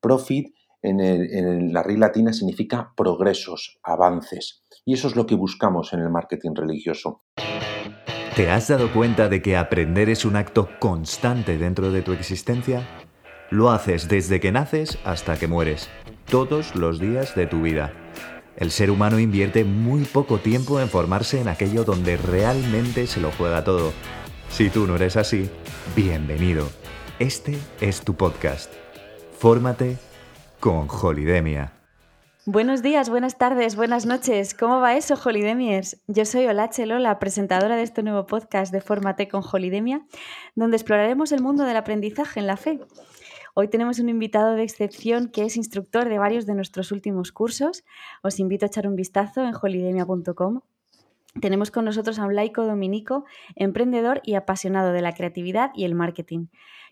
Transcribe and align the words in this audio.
Profit 0.00 0.54
en, 0.82 1.72
la 1.72 1.82
RI 1.82 1.96
latina 1.96 2.32
significa 2.32 2.92
progresos, 2.96 3.78
avances. 3.82 4.64
Y 4.84 4.94
eso 4.94 5.08
es 5.08 5.16
lo 5.16 5.26
que 5.26 5.34
buscamos 5.34 5.92
en 5.92 6.00
el 6.00 6.10
marketing 6.10 6.54
religioso. 6.54 7.22
¿Te 8.36 8.50
has 8.50 8.68
dado 8.68 8.92
cuenta 8.92 9.28
de 9.28 9.42
que 9.42 9.56
aprender 9.56 10.08
es 10.08 10.24
un 10.24 10.36
acto 10.36 10.68
constante 10.78 11.58
dentro 11.58 11.90
de 11.90 12.02
tu 12.02 12.12
existencia? 12.12 12.86
Lo 13.50 13.70
haces 13.70 14.08
desde 14.08 14.38
que 14.38 14.52
naces 14.52 14.98
hasta 15.04 15.36
que 15.36 15.48
mueres, 15.48 15.88
todos 16.26 16.76
los 16.76 17.00
días 17.00 17.34
de 17.34 17.46
tu 17.46 17.62
vida. 17.62 17.92
El 18.56 18.70
ser 18.70 18.90
humano 18.90 19.18
invierte 19.18 19.64
muy 19.64 20.04
poco 20.04 20.38
tiempo 20.38 20.80
en 20.80 20.88
formarse 20.88 21.40
en 21.40 21.48
aquello 21.48 21.84
donde 21.84 22.16
realmente 22.16 23.06
se 23.06 23.20
lo 23.20 23.30
juega 23.32 23.64
todo. 23.64 23.92
Si 24.50 24.70
tú 24.70 24.86
no 24.86 24.96
eres 24.96 25.16
así, 25.16 25.48
bienvenido. 25.96 26.68
Este 27.18 27.58
es 27.80 28.02
tu 28.02 28.14
podcast. 28.14 28.72
Fórmate 29.38 29.98
con 30.58 30.88
Holidemia. 30.90 31.72
Buenos 32.44 32.82
días, 32.82 33.08
buenas 33.08 33.38
tardes, 33.38 33.76
buenas 33.76 34.04
noches. 34.04 34.52
¿Cómo 34.52 34.80
va 34.80 34.96
eso, 34.96 35.14
Holidemiers? 35.14 36.02
Yo 36.08 36.24
soy 36.24 36.46
Olache 36.46 36.86
Lola, 36.86 37.20
presentadora 37.20 37.76
de 37.76 37.84
este 37.84 38.02
nuevo 38.02 38.26
podcast 38.26 38.72
de 38.72 38.80
Fórmate 38.80 39.28
con 39.28 39.44
Holidemia, 39.44 40.04
donde 40.56 40.76
exploraremos 40.76 41.30
el 41.30 41.40
mundo 41.40 41.62
del 41.62 41.76
aprendizaje 41.76 42.40
en 42.40 42.48
la 42.48 42.56
fe. 42.56 42.80
Hoy 43.54 43.68
tenemos 43.68 44.00
un 44.00 44.08
invitado 44.08 44.54
de 44.54 44.64
excepción 44.64 45.28
que 45.28 45.44
es 45.44 45.56
instructor 45.56 46.08
de 46.08 46.18
varios 46.18 46.44
de 46.44 46.56
nuestros 46.56 46.90
últimos 46.90 47.30
cursos. 47.30 47.84
Os 48.24 48.40
invito 48.40 48.66
a 48.66 48.68
echar 48.68 48.88
un 48.88 48.96
vistazo 48.96 49.44
en 49.44 49.54
holidemia.com 49.54 50.62
tenemos 51.40 51.70
con 51.70 51.84
nosotros 51.84 52.18
a 52.18 52.26
un 52.26 52.34
laico 52.34 52.64
dominico, 52.64 53.24
emprendedor 53.54 54.20
y 54.24 54.34
apasionado 54.34 54.92
de 54.92 55.02
la 55.02 55.14
creatividad 55.14 55.70
y 55.74 55.84
el 55.84 55.94
marketing, 55.94 56.46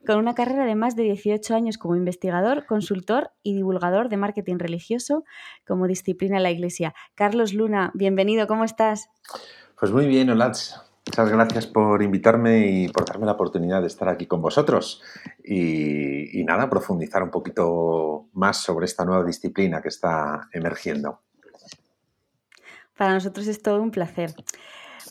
con 0.07 0.19
una 0.19 0.35
carrera 0.35 0.65
de 0.65 0.75
más 0.75 0.97
de 0.97 1.03
18 1.03 1.55
años 1.55 1.77
como 1.77 1.97
investigador, 1.97 2.65
consultor 2.65 3.33
y 3.43 3.55
divulgador 3.55 4.09
de 4.09 4.17
marketing 4.17 4.59
religioso 4.59 5.25
como 5.67 5.87
disciplina 5.87 6.39
en 6.39 6.45
la 6.45 6.51
Iglesia. 6.51 6.95
Carlos 7.15 7.53
Luna, 7.53 7.91
bienvenido, 7.95 8.47
¿cómo 8.47 8.65
estás? 8.65 9.11
Pues 9.79 9.93
muy 9.93 10.07
bien, 10.07 10.31
Olats. 10.31 10.81
Muchas 11.07 11.31
gracias 11.31 11.67
por 11.67 12.03
invitarme 12.03 12.67
y 12.67 12.89
por 12.89 13.05
darme 13.05 13.27
la 13.27 13.33
oportunidad 13.33 13.81
de 13.81 13.87
estar 13.87 14.09
aquí 14.09 14.27
con 14.27 14.41
vosotros 14.41 15.03
y, 15.45 16.41
y 16.41 16.45
nada, 16.45 16.69
profundizar 16.69 17.23
un 17.23 17.31
poquito 17.31 18.29
más 18.33 18.63
sobre 18.63 18.87
esta 18.87 19.05
nueva 19.05 19.25
disciplina 19.25 19.81
que 19.83 19.89
está 19.89 20.49
emergiendo. 20.53 21.21
Para 22.97 23.15
nosotros 23.15 23.47
es 23.47 23.63
todo 23.63 23.83
un 23.83 23.91
placer. 23.91 24.35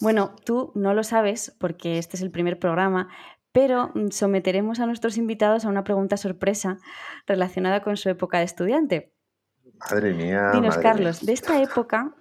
Bueno, 0.01 0.35
tú 0.43 0.71
no 0.75 0.93
lo 0.93 1.03
sabes 1.03 1.55
porque 1.57 1.97
este 1.97 2.17
es 2.17 2.21
el 2.21 2.31
primer 2.31 2.59
programa, 2.59 3.07
pero 3.55 3.89
mm, 3.95 4.09
someteremos 4.09 4.81
a 4.81 4.85
nuestros 4.85 5.17
invitados 5.17 5.63
a 5.63 5.69
una 5.69 5.85
pregunta 5.85 6.17
sorpresa 6.17 6.77
relacionada 7.25 7.81
con 7.81 7.95
su 7.95 8.09
época 8.09 8.39
de 8.39 8.43
estudiante. 8.43 9.13
Madre 9.89 10.13
mía. 10.13 10.51
Dinos, 10.51 10.77
Carlos, 10.77 11.25
de 11.25 11.31
esta 11.31 11.61
época, 11.61 12.13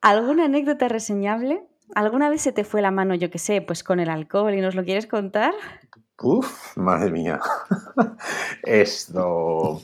¿alguna 0.00 0.46
anécdota 0.46 0.88
reseñable? 0.88 1.66
¿Alguna 1.94 2.30
vez 2.30 2.40
se 2.40 2.52
te 2.52 2.64
fue 2.64 2.80
la 2.80 2.90
mano, 2.90 3.14
yo 3.14 3.28
qué 3.30 3.38
sé, 3.38 3.60
pues 3.60 3.84
con 3.84 4.00
el 4.00 4.08
alcohol 4.08 4.54
y 4.54 4.62
nos 4.62 4.74
lo 4.74 4.84
quieres 4.84 5.06
contar? 5.06 5.52
Uf, 6.22 6.78
madre 6.78 7.10
mía. 7.10 7.38
Esto. 8.62 9.82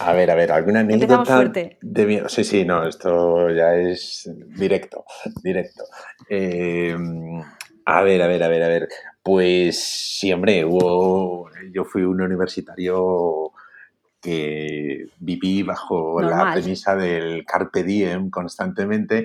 A 0.00 0.12
ver, 0.12 0.30
a 0.30 0.34
ver, 0.34 0.52
alguna 0.52 0.80
anécdota. 0.80 1.50
De... 1.80 2.24
Sí, 2.28 2.44
sí, 2.44 2.66
no, 2.66 2.86
esto 2.86 3.48
ya 3.48 3.74
es 3.74 4.30
directo, 4.54 5.06
directo. 5.42 5.84
Em, 6.28 7.40
a 7.84 8.02
ver, 8.02 8.22
a 8.22 8.26
ver, 8.26 8.42
a 8.42 8.48
ver, 8.48 8.62
a 8.62 8.68
ver. 8.68 8.88
Pues 9.22 9.82
sí, 10.18 10.32
hombre, 10.32 10.64
hubo... 10.64 11.50
yo 11.72 11.84
fui 11.84 12.02
un 12.02 12.20
universitario 12.20 13.52
que 14.20 15.06
viví 15.18 15.62
bajo 15.62 16.20
la 16.20 16.52
premisa 16.52 16.94
del 16.94 17.44
carpe 17.44 17.82
diem 17.82 18.30
constantemente 18.30 19.24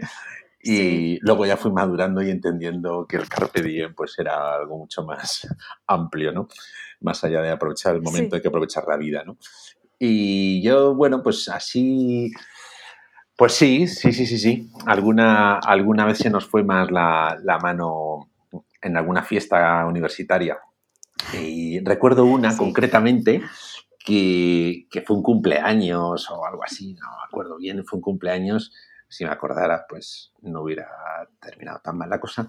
y 0.59 1.19
luego 1.21 1.45
ya 1.45 1.55
fui 1.55 1.71
madurando 1.71 2.21
y 2.21 2.31
entendiendo 2.31 3.05
que 3.07 3.17
el 3.17 3.29
carpe 3.29 3.61
diem 3.61 3.93
pues 3.93 4.17
era 4.17 4.55
algo 4.55 4.77
mucho 4.77 5.03
más 5.03 5.47
amplio, 5.87 6.31
¿no? 6.31 6.47
Más 7.01 7.23
allá 7.23 7.41
de 7.41 7.51
aprovechar 7.51 7.95
el 7.95 8.01
momento, 8.01 8.35
hay 8.35 8.41
que 8.41 8.47
aprovechar 8.47 8.85
la 8.87 8.97
vida, 8.97 9.23
¿no? 9.23 9.37
Y 9.99 10.61
yo, 10.61 10.95
bueno, 10.95 11.23
pues 11.23 11.47
así, 11.49 12.31
pues 13.35 13.53
sí, 13.53 13.87
sí, 13.87 14.11
sí, 14.11 14.25
sí, 14.25 14.37
sí. 14.37 14.71
Alguna, 14.85 15.59
alguna 15.59 16.05
vez 16.05 16.19
se 16.19 16.29
nos 16.29 16.45
fue 16.45 16.63
más 16.63 16.91
la, 16.91 17.59
mano 17.61 18.29
en 18.81 18.97
alguna 18.97 19.23
fiesta 19.23 19.85
universitaria. 19.85 20.57
Y 21.33 21.79
recuerdo 21.79 22.25
una 22.25 22.55
concretamente 22.55 23.41
que, 24.05 24.87
que, 24.89 25.01
fue 25.01 25.17
un 25.17 25.23
cumpleaños 25.23 26.29
o 26.29 26.45
algo 26.45 26.63
así, 26.63 26.93
no 26.93 27.07
me 27.09 27.23
acuerdo 27.27 27.57
bien, 27.57 27.83
fue 27.85 27.97
un 27.97 28.03
cumpleaños 28.03 28.71
si 29.09 29.23
me 29.23 29.31
acordara, 29.31 29.85
pues 29.87 30.33
no 30.41 30.61
hubiera 30.61 30.87
terminado 31.41 31.79
tan 31.83 31.97
mal 31.97 32.09
la 32.09 32.19
cosa. 32.19 32.47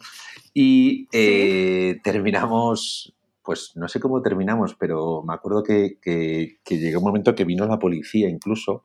Y 0.53 1.09
eh, 1.13 2.01
terminamos, 2.03 3.15
pues 3.43 3.73
no 3.77 3.89
sé 3.89 4.01
cómo 4.01 4.23
terminamos, 4.23 4.75
pero 4.75 5.23
me 5.23 5.35
acuerdo 5.35 5.63
que, 5.63 5.99
que, 6.03 6.79
llegó 6.79 6.99
un 6.99 7.07
momento 7.07 7.35
que 7.35 7.45
vino 7.45 7.67
la 7.67 7.79
policía 7.79 8.29
incluso 8.29 8.85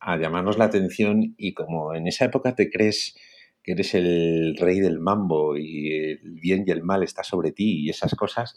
a 0.00 0.16
llamarnos 0.16 0.58
la 0.58 0.64
atención 0.64 1.34
y 1.36 1.54
como 1.54 1.94
en 1.94 2.06
esa 2.06 2.24
época 2.24 2.54
te 2.54 2.70
crees 2.70 3.16
que 3.62 3.72
eres 3.72 3.94
el 3.94 4.56
rey 4.58 4.80
del 4.80 4.98
mambo 4.98 5.56
y 5.56 5.92
el 5.92 6.40
bien 6.40 6.64
y 6.66 6.70
el 6.70 6.82
mal 6.82 7.02
está 7.02 7.22
sobre 7.22 7.52
ti 7.52 7.84
y 7.84 7.90
esas 7.90 8.14
cosas, 8.14 8.56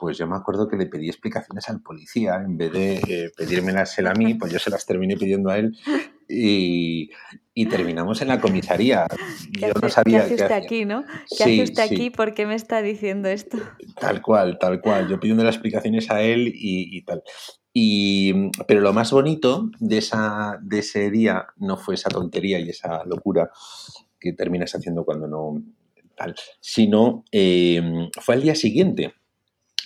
pues 0.00 0.16
yo 0.18 0.26
me 0.26 0.36
acuerdo 0.36 0.66
que 0.66 0.76
le 0.76 0.86
pedí 0.86 1.08
explicaciones 1.08 1.68
al 1.68 1.82
policía, 1.82 2.36
en 2.36 2.56
vez 2.56 2.72
de 2.72 2.94
eh, 2.96 3.30
pedírmelas 3.36 3.96
él 3.98 4.06
a 4.06 4.14
mí, 4.14 4.34
pues 4.34 4.50
yo 4.50 4.58
se 4.58 4.70
las 4.70 4.86
terminé 4.86 5.16
pidiendo 5.16 5.50
a 5.50 5.58
él 5.58 5.76
y, 6.26 7.10
terminamos 7.68 8.22
en 8.22 8.28
la 8.28 8.40
comisaría. 8.40 9.06
Yo 9.50 9.68
no 9.80 9.88
sabía 9.90 10.20
¿Qué 10.20 10.24
hace 10.24 10.34
usted 10.34 10.52
aquí, 10.52 10.84
no? 10.86 11.04
¿Qué 11.36 11.44
hace 11.44 11.62
usted 11.62 11.82
aquí? 11.82 12.08
¿Por 12.08 12.32
qué 12.32 12.46
me 12.46 12.54
está 12.54 12.80
diciendo 12.80 13.28
esto? 13.28 13.58
Tal 14.00 14.22
cual, 14.22 14.58
tal 14.58 14.80
cual. 14.80 15.08
Yo 15.08 15.20
pidiendo 15.20 15.44
las 15.44 15.56
explicaciones 15.56 16.10
a 16.10 16.22
él 16.22 16.50
y, 16.54 17.02
tal. 17.02 17.22
Y, 17.74 18.50
pero 18.66 18.80
lo 18.80 18.94
más 18.94 19.12
bonito 19.12 19.70
de, 19.78 19.98
esa, 19.98 20.58
de 20.62 20.78
ese 20.78 21.10
día 21.10 21.48
no 21.58 21.76
fue 21.76 21.96
esa 21.96 22.08
tontería 22.08 22.58
y 22.58 22.70
esa 22.70 23.04
locura 23.04 23.50
que 24.20 24.32
terminas 24.32 24.74
haciendo 24.74 25.04
cuando 25.04 25.26
no 25.26 25.62
tal, 26.16 26.34
sino 26.60 27.24
eh, 27.32 28.10
fue 28.20 28.34
al 28.34 28.42
día 28.42 28.54
siguiente 28.54 29.14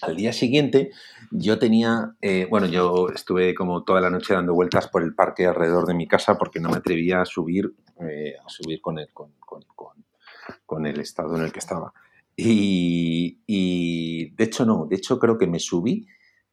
al 0.05 0.17
día 0.17 0.33
siguiente 0.33 0.91
yo 1.31 1.59
tenía, 1.59 2.15
eh, 2.21 2.47
bueno, 2.49 2.67
yo 2.67 3.09
estuve 3.09 3.55
como 3.55 3.85
toda 3.85 4.01
la 4.01 4.11
noche 4.11 4.35
dando 4.35 4.55
vueltas 4.55 4.89
por 4.89 5.03
el 5.03 5.15
parque 5.15 5.47
alrededor 5.47 5.87
de 5.87 5.95
mi 5.95 6.07
casa 6.07 6.39
porque 6.39 6.61
no 6.61 6.71
me 6.71 6.77
atrevía 6.77 7.21
a 7.21 7.25
subir, 7.25 7.75
eh, 8.01 8.35
a 8.45 8.49
subir 8.49 8.81
con 8.81 8.99
el, 8.99 9.09
con, 9.13 10.87
el 10.87 11.01
estado 11.01 11.37
en 11.37 11.43
el 11.43 11.53
que 11.53 11.59
estaba. 11.61 11.93
Y, 12.37 13.39
y, 13.47 14.31
de 14.31 14.45
hecho 14.45 14.65
no, 14.65 14.87
de 14.87 14.97
hecho 14.97 15.19
creo 15.19 15.39
que 15.39 15.47
me 15.47 15.61
subí, 15.61 16.07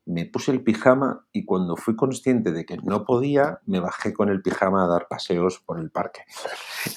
me 0.06 0.26
puse 0.26 0.52
el 0.52 0.64
pijama 0.64 1.26
y 1.32 1.46
cuando 1.46 1.76
fui 1.76 1.96
consciente 1.96 2.52
de 2.52 2.66
que 2.66 2.78
no 2.78 3.06
podía, 3.06 3.60
me 3.66 3.80
bajé 3.80 4.14
con 4.14 4.30
el 4.30 4.42
pijama 4.42 4.84
a 4.84 4.88
dar 4.88 5.08
paseos 5.08 5.60
por 5.66 5.80
el 5.80 5.92
parque. 5.92 6.22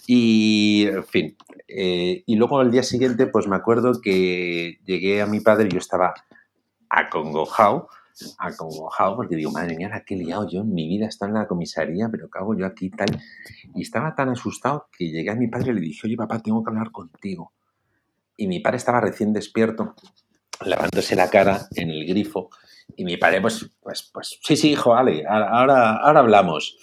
Y, 0.07 0.89
fin, 1.09 1.37
eh, 1.69 2.23
y 2.27 2.37
luego 2.37 2.59
al 2.59 2.71
día 2.71 2.83
siguiente, 2.83 3.27
pues 3.27 3.47
me 3.47 3.57
acuerdo 3.57 4.01
que 4.01 4.79
llegué 4.85 5.21
a 5.23 5.27
mi 5.27 5.41
padre 5.41 5.69
y 5.69 5.73
yo 5.73 5.79
estaba 5.79 6.15
acongojado, 6.89 7.89
acongojado, 8.39 9.17
porque 9.17 9.37
digo, 9.37 9.51
madre 9.51 9.77
mía, 9.77 9.89
la 9.89 10.05
que 10.05 10.17
liado 10.17 10.49
yo 10.49 10.61
en 10.61 10.73
mi 10.73 10.89
vida, 10.89 11.07
está 11.07 11.27
en 11.27 11.35
la 11.35 11.47
comisaría, 11.47 12.09
pero 12.09 12.31
¿qué 12.31 12.39
hago 12.39 12.57
yo 12.57 12.67
aquí 12.67 12.91
tal? 12.91 13.09
Y 13.75 13.83
estaba 13.83 14.15
tan 14.15 14.31
asustado 14.31 14.89
que 14.97 15.11
llegué 15.11 15.31
a 15.31 15.35
mi 15.35 15.49
padre 15.49 15.73
y 15.73 15.75
le 15.75 15.81
dije, 15.81 16.07
oye, 16.07 16.17
papá, 16.17 16.39
tengo 16.41 16.63
que 16.63 16.71
hablar 16.71 16.91
contigo. 16.91 17.53
Y 18.37 18.47
mi 18.47 18.61
padre 18.61 18.79
estaba 18.79 19.01
recién 19.01 19.33
despierto, 19.33 19.95
lavándose 20.65 21.17
la 21.17 21.29
cara 21.29 21.69
en 21.75 21.91
el 21.91 22.07
grifo, 22.07 22.51
y 22.97 23.05
mi 23.05 23.17
padre, 23.17 23.41
pues, 23.41 23.71
pues, 23.81 24.11
pues, 24.13 24.39
sí, 24.43 24.57
sí, 24.57 24.71
hijo, 24.73 24.91
vale, 24.91 25.25
ahora, 25.27 25.97
ahora 25.97 26.21
hablamos. 26.21 26.77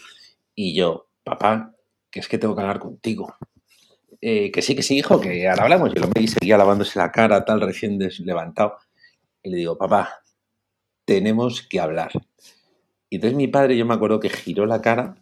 Y 0.55 0.75
yo, 0.75 1.07
papá, 1.23 1.73
que 2.09 2.19
es 2.19 2.27
que 2.27 2.37
tengo 2.37 2.55
que 2.55 2.61
hablar 2.61 2.79
contigo. 2.79 3.35
Eh, 4.19 4.51
que 4.51 4.61
sí, 4.61 4.75
que 4.75 4.83
sí, 4.83 4.97
hijo, 4.97 5.19
que 5.19 5.47
ahora 5.47 5.63
hablamos. 5.63 5.91
Y 5.93 5.97
el 5.97 6.03
hombre 6.03 6.27
seguía 6.27 6.57
lavándose 6.57 6.99
la 6.99 7.11
cara, 7.11 7.43
tal, 7.45 7.61
recién 7.61 7.97
levantado 8.19 8.77
y 9.43 9.49
le 9.49 9.57
digo, 9.57 9.77
papá, 9.77 10.21
tenemos 11.05 11.61
que 11.63 11.79
hablar. 11.79 12.11
Y 13.09 13.15
entonces 13.15 13.35
mi 13.35 13.47
padre, 13.47 13.77
yo 13.77 13.85
me 13.85 13.93
acuerdo 13.93 14.19
que 14.19 14.29
giró 14.29 14.65
la 14.65 14.81
cara, 14.81 15.15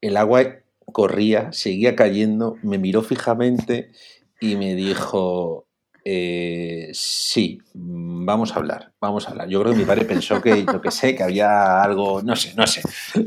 el 0.00 0.16
agua 0.16 0.62
corría, 0.86 1.52
seguía 1.52 1.94
cayendo, 1.96 2.56
me 2.62 2.78
miró 2.78 3.02
fijamente 3.02 3.92
y 4.40 4.56
me 4.56 4.74
dijo, 4.74 5.66
eh, 6.04 6.90
sí, 6.92 7.58
vamos 7.74 8.52
a 8.52 8.56
hablar, 8.56 8.92
vamos 9.00 9.26
a 9.26 9.30
hablar. 9.30 9.48
Yo 9.48 9.60
creo 9.60 9.72
que 9.72 9.78
mi 9.78 9.84
padre 9.84 10.04
pensó 10.04 10.40
que, 10.40 10.64
yo 10.64 10.80
que 10.80 10.90
sé, 10.90 11.14
que 11.14 11.22
había 11.22 11.82
algo, 11.82 12.22
no 12.22 12.34
sé, 12.34 12.54
no 12.56 12.66
sé. 12.66 12.82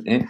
¿eh? 0.06 0.25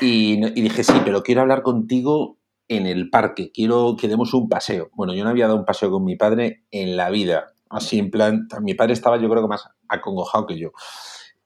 Y, 0.00 0.44
y, 0.44 0.62
dije, 0.62 0.82
sí, 0.82 0.94
pero 1.04 1.22
quiero 1.22 1.42
hablar 1.42 1.62
contigo 1.62 2.38
en 2.68 2.86
el 2.86 3.10
parque, 3.10 3.52
quiero 3.52 3.96
que 3.98 4.08
demos 4.08 4.34
un 4.34 4.48
paseo. 4.48 4.90
Bueno, 4.94 5.14
yo 5.14 5.22
no 5.22 5.30
había 5.30 5.46
dado 5.46 5.58
un 5.58 5.64
paseo 5.64 5.90
con 5.90 6.04
mi 6.04 6.16
padre 6.16 6.64
en 6.70 6.96
la 6.96 7.10
vida. 7.10 7.52
Así 7.70 7.98
en 7.98 8.10
plan, 8.10 8.48
mi 8.62 8.74
padre 8.74 8.92
estaba 8.92 9.20
yo 9.20 9.28
creo 9.28 9.42
que 9.42 9.48
más 9.48 9.68
acongojado 9.88 10.46
que 10.46 10.58
yo. 10.58 10.72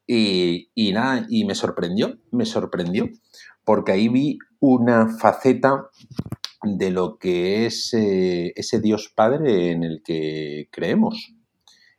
Y, 0.07 0.71
y 0.75 0.93
nada, 0.93 1.27
y 1.29 1.45
me 1.45 1.55
sorprendió, 1.55 2.19
me 2.31 2.47
sorprendió, 2.47 3.09
porque 3.65 3.93
ahí 3.93 4.09
vi 4.09 4.39
una 4.59 5.09
faceta 5.09 5.89
de 6.63 6.91
lo 6.91 7.19
que 7.19 7.67
es 7.67 7.95
eh, 7.95 8.53
ese 8.57 8.81
Dios 8.81 9.13
Padre 9.15 9.71
en 9.71 9.83
el 9.83 10.03
que 10.03 10.69
creemos. 10.71 11.35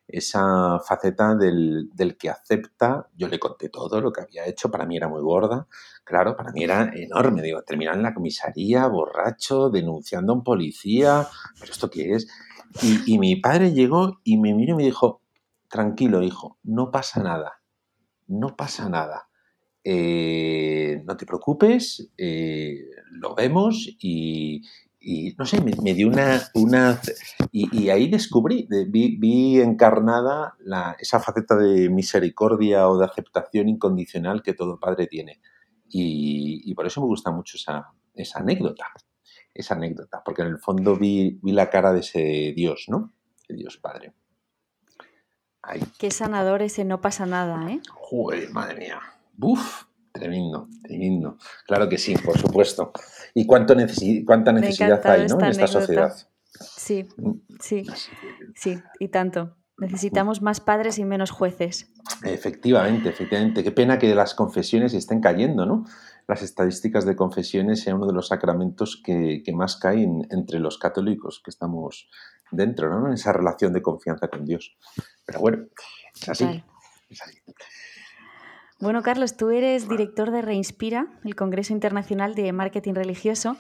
Esa 0.08 0.80
faceta 0.86 1.36
del, 1.36 1.90
del, 1.94 2.18
que 2.18 2.30
acepta, 2.30 3.08
yo 3.16 3.30
le 3.30 3.40
conté 3.40 3.69
todo 3.69 4.02
lo 4.02 4.12
que 4.12 4.19
había 4.19 4.46
hecho, 4.46 4.69
para 4.69 4.86
mí 4.86 4.98
era 4.98 5.08
muy 5.08 5.22
gorda, 5.22 5.68
claro, 6.04 6.36
para 6.36 6.52
mí 6.52 6.66
era 6.66 6.92
enorme, 6.94 7.42
digo, 7.42 7.62
terminar 7.62 7.96
en 7.96 8.04
la 8.04 8.13
comisaría, 8.13 8.86
borracho, 8.88 9.69
denunciando 9.69 10.34
a 10.34 10.36
un 10.36 10.44
policía, 10.44 11.28
pero 11.58 11.72
¿esto 11.72 11.90
qué 11.90 12.16
es? 12.16 12.28
Y, 12.81 13.13
y 13.13 13.19
mi 13.19 13.38
padre 13.38 13.72
llegó 13.72 14.19
y 14.25 14.38
me 14.38 14.54
miró 14.54 14.74
y 14.74 14.78
me 14.78 14.84
dijo, 14.84 15.22
tranquilo, 15.69 16.22
hijo, 16.24 16.58
no 16.63 16.92
pasa 16.92 17.24
nada, 17.24 17.62
no 18.28 18.58
pasa 18.58 18.90
nada. 18.90 19.30
Eh, 19.83 21.01
no 21.06 21.18
te 21.18 21.25
preocupes, 21.25 22.12
eh, 22.18 22.86
lo 23.10 23.33
vemos 23.33 23.89
y, 24.00 24.62
y 25.00 25.33
no 25.38 25.45
sé, 25.45 25.60
me, 25.62 25.94
dio 25.94 26.07
una... 26.07 26.42
una 26.54 27.01
y, 27.51 27.83
y 27.83 27.89
ahí 27.89 28.10
descubrí, 28.10 28.68
vi, 28.88 29.18
vi 29.18 29.60
encarnada 29.60 30.56
la, 30.60 30.95
esa 31.00 31.19
faceta 31.19 31.56
de 31.56 31.89
misericordia 31.89 32.88
o 32.88 32.98
de 32.98 33.06
aceptación 33.06 33.69
incondicional 33.69 34.44
que 34.44 34.54
todo 34.54 34.80
padre 34.80 35.07
tiene. 35.07 35.42
Y, 35.89 36.62
y 36.63 36.74
por 36.75 36.86
eso 36.86 37.01
me 37.01 37.07
gusta 37.07 37.31
mucho 37.31 37.57
esa, 37.57 37.92
esa, 38.13 38.39
anécdota, 38.39 38.88
esa 39.54 39.74
anécdota, 39.74 40.22
porque 40.24 40.44
en 40.44 40.50
el 40.50 40.60
fondo 40.60 40.95
vi, 40.95 41.39
vi 41.42 41.51
la 41.51 41.69
cara 41.69 41.92
de 41.92 42.00
ese 42.00 42.54
Dios, 42.56 42.86
¿no? 42.88 43.13
De 43.50 43.56
Dios 43.56 43.77
Padre. 43.77 44.13
Qué 46.00 46.12
sanador 46.12 46.62
ese 46.62 46.86
no 46.86 47.01
pasa 47.01 47.25
nada, 47.25 47.72
¿eh? 47.72 47.81
Joder, 47.89 48.50
madre 48.51 48.80
mía. 48.80 49.00
Uf, 49.41 49.85
tremendo, 50.11 50.67
tremendo. 50.83 51.38
Claro 51.65 51.89
que 51.89 51.97
sí, 51.97 52.15
por 52.15 52.38
supuesto. 52.38 52.91
¿Y 53.33 53.45
cuánto 53.45 53.75
necesi 53.75 54.23
cuánta 54.23 54.51
necesidad 54.51 55.05
hay 55.07 55.27
¿no? 55.27 55.39
en 55.39 55.45
esta 55.45 55.45
anécdota. 55.45 55.67
sociedad? 55.67 56.13
Sí, 56.59 57.07
sí, 57.59 57.85
sí, 58.55 58.81
y 58.99 59.07
tanto. 59.07 59.55
Necesitamos 59.77 60.43
más 60.43 60.59
padres 60.59 60.99
y 60.99 61.05
menos 61.05 61.31
jueces. 61.31 61.91
Efectivamente, 62.23 63.09
efectivamente. 63.09 63.63
Qué 63.63 63.71
pena 63.71 63.97
que 63.97 64.13
las 64.13 64.35
confesiones 64.35 64.93
estén 64.93 65.21
cayendo, 65.21 65.65
¿no? 65.65 65.85
Las 66.27 66.43
estadísticas 66.43 67.03
de 67.03 67.15
confesiones 67.15 67.81
sean 67.81 67.95
uno 67.95 68.05
de 68.05 68.13
los 68.13 68.27
sacramentos 68.27 69.01
que, 69.03 69.41
que 69.43 69.53
más 69.53 69.77
caen 69.77 70.27
entre 70.29 70.59
los 70.59 70.77
católicos 70.77 71.41
que 71.43 71.49
estamos 71.49 72.09
dentro, 72.51 72.91
¿no? 72.91 73.07
En 73.07 73.13
esa 73.13 73.33
relación 73.33 73.73
de 73.73 73.81
confianza 73.81 74.27
con 74.27 74.45
Dios. 74.45 74.77
Pero 75.25 75.39
bueno, 75.39 75.65
es 76.13 76.29
así. 76.29 76.63
Es 77.09 77.21
así. 77.23 77.39
Bueno, 78.81 79.04
Carlos, 79.04 79.38
tú 79.38 79.51
eres 79.51 79.88
director 79.88 80.31
de 80.31 80.42
Reinspira, 80.42 81.06
el 81.24 81.36
Congreso 81.36 81.72
Internacional 81.72 82.33
de 82.33 82.51
Marketing 82.51 82.95
Religioso. 82.95 83.56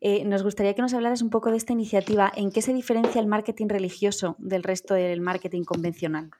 Eh, 0.00 0.24
nos 0.24 0.42
gustaría 0.42 0.72
que 0.72 0.80
nos 0.80 0.94
hablaras 0.94 1.20
un 1.20 1.28
poco 1.28 1.50
de 1.50 1.58
esta 1.58 1.74
iniciativa. 1.74 2.32
¿En 2.34 2.50
qué 2.50 2.62
se 2.62 2.72
diferencia 2.72 3.20
el 3.20 3.26
marketing 3.26 3.68
religioso 3.68 4.36
del 4.38 4.62
resto 4.62 4.94
del 4.94 5.20
marketing 5.20 5.64
convencional? 5.64 6.30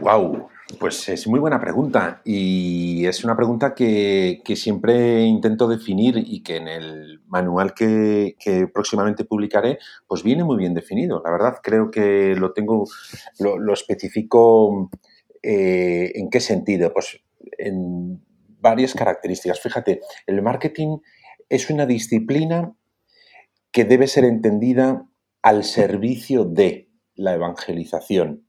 Wow, 0.00 0.46
pues 0.78 1.08
es 1.08 1.26
muy 1.26 1.40
buena 1.40 1.60
pregunta 1.60 2.22
y 2.24 3.04
es 3.06 3.24
una 3.24 3.36
pregunta 3.36 3.74
que, 3.74 4.42
que 4.44 4.54
siempre 4.54 5.22
intento 5.22 5.66
definir 5.66 6.22
y 6.24 6.44
que 6.44 6.56
en 6.56 6.68
el 6.68 7.20
manual 7.26 7.74
que, 7.74 8.36
que, 8.38 8.68
próximamente 8.68 9.24
publicaré 9.24 9.80
pues 10.06 10.22
viene 10.22 10.44
muy 10.44 10.56
bien 10.56 10.72
definido. 10.72 11.20
La 11.24 11.32
verdad 11.32 11.56
creo 11.60 11.90
que 11.90 12.36
lo 12.36 12.52
tengo, 12.52 12.84
lo, 13.40 13.58
lo 13.58 13.72
especifico 13.72 14.88
eh, 15.42 16.12
en 16.14 16.30
qué 16.30 16.38
sentido. 16.38 16.92
Pues 16.92 17.20
en 17.58 18.24
varias 18.60 18.94
características. 18.94 19.60
Fíjate, 19.60 20.00
el 20.26 20.42
marketing 20.42 20.98
es 21.48 21.70
una 21.70 21.86
disciplina 21.86 22.74
que 23.72 23.84
debe 23.84 24.06
ser 24.06 24.24
entendida 24.24 25.06
al 25.42 25.64
servicio 25.64 26.44
de 26.44 26.90
la 27.14 27.34
evangelización. 27.34 28.46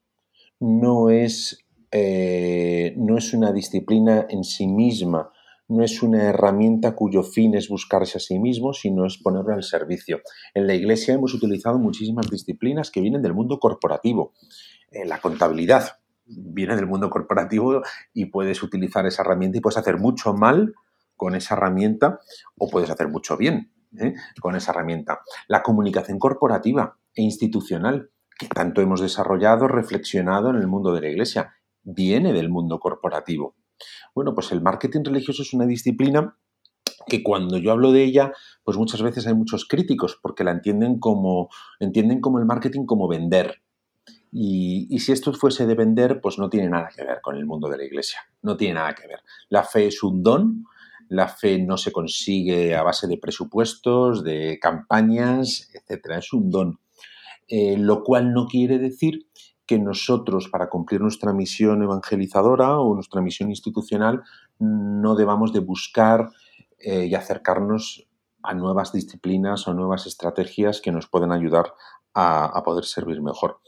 No 0.60 1.10
es, 1.10 1.66
eh, 1.92 2.94
no 2.98 3.18
es 3.18 3.34
una 3.34 3.52
disciplina 3.52 4.26
en 4.30 4.44
sí 4.44 4.68
misma, 4.68 5.32
no 5.68 5.84
es 5.84 6.04
una 6.04 6.24
herramienta 6.24 6.96
cuyo 6.96 7.24
fin 7.24 7.56
es 7.56 7.70
buscarse 7.70 8.18
a 8.18 8.22
sí 8.22 8.40
mismo, 8.40 8.74
sino 8.74 9.06
es 9.06 9.18
ponerlo 9.18 9.54
al 9.54 9.64
servicio. 9.64 10.20
En 10.54 10.68
la 10.68 10.76
Iglesia 10.76 11.14
hemos 11.14 11.34
utilizado 11.34 11.80
muchísimas 11.80 12.30
disciplinas 12.30 12.92
que 12.92 13.02
vienen 13.02 13.22
del 13.22 13.34
mundo 13.34 13.58
corporativo. 13.60 14.34
Eh, 14.92 15.06
la 15.06 15.20
contabilidad, 15.20 16.01
viene 16.38 16.76
del 16.76 16.88
mundo 16.88 17.10
corporativo 17.10 17.82
y 18.14 18.26
puedes 18.26 18.64
utilizar 18.64 19.06
esa 19.06 19.24
herramienta 19.24 19.58
y 19.58 19.62
puedes 19.62 19.78
hacer 19.78 19.98
mucho 19.98 20.34
mal 20.34 20.74
con 21.16 21.36
esa 21.36 21.56
herramienta 21.56 22.20
o 22.58 22.70
puedes 22.70 22.90
hacer 22.90 23.08
mucho 23.08 23.38
bien 23.38 23.72
¿eh? 24.00 24.14
con 24.40 24.56
esa 24.56 24.72
herramienta. 24.72 25.22
La 25.48 25.64
comunicación 25.64 26.20
corporativa 26.20 26.98
e 27.16 27.22
institucional, 27.22 28.10
que 28.38 28.48
tanto 28.48 28.82
hemos 28.82 29.02
desarrollado, 29.02 29.68
reflexionado 29.68 30.50
en 30.50 30.56
el 30.56 30.68
mundo 30.68 30.94
de 30.94 31.02
la 31.02 31.10
iglesia, 31.10 31.54
viene 31.84 32.34
del 32.34 32.50
mundo 32.50 32.80
corporativo. 32.80 33.56
Bueno, 34.14 34.34
pues 34.34 34.52
el 34.52 34.62
marketing 34.62 35.04
religioso 35.04 35.42
es 35.42 35.54
una 35.54 35.66
disciplina 35.66 36.38
que 37.08 37.24
cuando 37.24 37.58
yo 37.58 37.72
hablo 37.72 37.92
de 37.92 38.04
ella, 38.04 38.32
pues 38.64 38.78
muchas 38.78 39.02
veces 39.02 39.28
hay 39.28 39.34
muchos 39.34 39.68
críticos 39.68 40.20
porque 40.22 40.44
la 40.44 40.52
entienden 40.52 41.00
como, 41.00 41.50
entienden 41.80 42.22
como 42.22 42.40
el 42.40 42.46
marketing 42.46 42.86
como 42.86 43.08
vender, 43.08 43.62
y, 44.32 44.98
si 45.00 45.12
esto 45.12 45.34
fuese 45.34 45.66
de 45.66 45.76
vender, 45.76 46.22
pues 46.22 46.40
no 46.40 46.50
tiene 46.50 46.70
nada 46.70 46.90
que 46.96 47.04
ver 47.04 47.20
con 47.22 47.36
el 47.36 47.46
mundo 47.46 47.68
de 47.68 47.78
la 47.78 47.84
iglesia, 47.84 48.22
no 48.42 48.56
tiene 48.56 48.76
nada 48.76 48.96
que 48.96 49.08
ver. 49.08 49.20
La 49.50 49.64
fe 49.64 49.88
es 49.88 50.02
un 50.04 50.24
don, 50.24 50.66
la 51.10 51.28
fe 51.28 51.60
no 51.60 51.78
se 51.78 51.92
consigue 51.92 52.74
a 52.74 52.84
base 52.84 53.08
de 53.08 53.18
presupuestos, 53.18 54.24
de 54.24 54.58
campañas, 54.62 55.70
etcétera, 55.74 56.20
es 56.20 56.32
un 56.32 56.50
don. 56.50 56.80
Eh, 57.50 57.76
lo 57.78 58.04
cual 58.04 58.34
no 58.34 58.48
quiere 58.48 58.80
decir 58.80 59.28
que 59.66 59.78
nosotros, 59.78 60.48
para 60.48 60.70
cumplir 60.70 61.02
nuestra 61.02 61.34
misión 61.34 61.84
evangelizadora 61.84 62.80
o 62.80 62.96
nuestra 62.96 63.22
misión 63.22 63.50
institucional, 63.50 64.22
no 64.60 65.16
debamos 65.16 65.52
de 65.52 65.60
buscar 65.60 66.30
eh, 66.80 67.08
y 67.08 67.16
acercarnos 67.16 68.08
a 68.44 68.54
nuevas 68.54 68.94
disciplinas 68.94 69.68
o 69.68 69.74
nuevas 69.74 70.08
estrategias 70.08 70.80
que 70.80 70.94
nos 70.94 71.08
pueden 71.08 71.34
ayudar 71.34 71.74
a 72.14 72.62
poder 72.66 72.84
servir 72.84 73.22
mejor. 73.22 73.62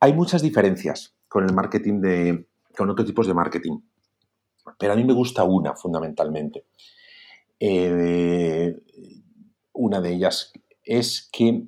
Hay 0.00 0.12
muchas 0.12 0.42
diferencias 0.42 1.16
con 1.28 1.44
el 1.44 1.54
marketing 1.54 2.00
de, 2.00 2.48
con 2.76 2.88
otros 2.90 3.06
tipos 3.06 3.26
de 3.26 3.34
marketing, 3.34 3.80
pero 4.78 4.92
a 4.92 4.96
mí 4.96 5.04
me 5.04 5.12
gusta 5.12 5.44
una 5.44 5.74
fundamentalmente. 5.74 6.66
Eh, 7.58 8.76
una 9.72 10.00
de 10.00 10.14
ellas 10.14 10.52
es 10.84 11.28
que 11.32 11.64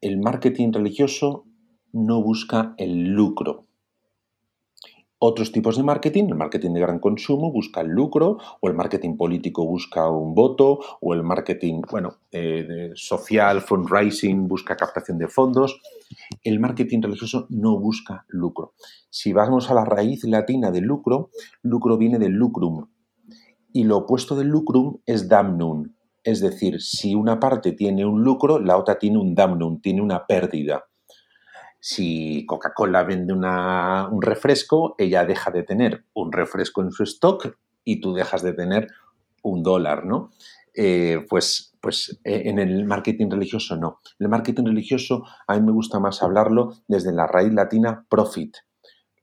el 0.00 0.18
marketing 0.18 0.72
religioso 0.72 1.46
no 1.92 2.22
busca 2.22 2.74
el 2.76 3.08
lucro, 3.08 3.65
otros 5.18 5.50
tipos 5.50 5.76
de 5.76 5.82
marketing, 5.82 6.24
el 6.28 6.34
marketing 6.34 6.72
de 6.72 6.80
gran 6.80 6.98
consumo 6.98 7.50
busca 7.50 7.80
el 7.80 7.88
lucro, 7.88 8.38
o 8.60 8.68
el 8.68 8.74
marketing 8.74 9.16
político 9.16 9.64
busca 9.64 10.10
un 10.10 10.34
voto, 10.34 10.78
o 11.00 11.14
el 11.14 11.22
marketing, 11.22 11.82
bueno, 11.90 12.18
eh, 12.32 12.90
social, 12.94 13.62
fundraising, 13.62 14.46
busca 14.46 14.76
captación 14.76 15.18
de 15.18 15.28
fondos. 15.28 15.80
El 16.42 16.60
marketing 16.60 17.00
religioso 17.02 17.46
no 17.48 17.78
busca 17.78 18.26
lucro. 18.28 18.74
Si 19.08 19.32
vamos 19.32 19.70
a 19.70 19.74
la 19.74 19.84
raíz 19.84 20.24
latina 20.24 20.70
del 20.70 20.84
lucro, 20.84 21.30
lucro 21.62 21.96
viene 21.96 22.18
del 22.18 22.32
lucrum. 22.32 22.86
Y 23.72 23.84
lo 23.84 23.98
opuesto 23.98 24.36
del 24.36 24.48
lucrum 24.48 24.98
es 25.06 25.28
damnum. 25.28 25.94
Es 26.24 26.40
decir, 26.40 26.80
si 26.80 27.14
una 27.14 27.38
parte 27.40 27.72
tiene 27.72 28.04
un 28.04 28.22
lucro, 28.22 28.58
la 28.58 28.76
otra 28.76 28.98
tiene 28.98 29.18
un 29.18 29.34
damnum, 29.34 29.80
tiene 29.80 30.02
una 30.02 30.26
pérdida 30.26 30.84
si 31.80 32.44
Coca-Cola 32.46 33.04
vende 33.04 33.32
una, 33.32 34.08
un 34.08 34.22
refresco, 34.22 34.94
ella 34.98 35.24
deja 35.24 35.50
de 35.50 35.62
tener 35.62 36.04
un 36.14 36.32
refresco 36.32 36.82
en 36.82 36.90
su 36.90 37.04
stock 37.04 37.56
y 37.84 38.00
tú 38.00 38.12
dejas 38.12 38.42
de 38.42 38.52
tener 38.52 38.88
un 39.42 39.62
dólar, 39.62 40.04
¿no? 40.04 40.30
Eh, 40.74 41.24
pues, 41.30 41.74
pues 41.80 42.20
eh, 42.24 42.42
en 42.46 42.58
el 42.58 42.84
marketing 42.84 43.30
religioso 43.30 43.76
no. 43.76 44.00
El 44.18 44.28
marketing 44.28 44.64
religioso 44.64 45.24
a 45.46 45.54
mí 45.54 45.64
me 45.64 45.72
gusta 45.72 46.00
más 46.00 46.22
hablarlo 46.22 46.74
desde 46.88 47.12
la 47.12 47.26
raíz 47.26 47.52
latina 47.54 48.04
profit. 48.08 48.56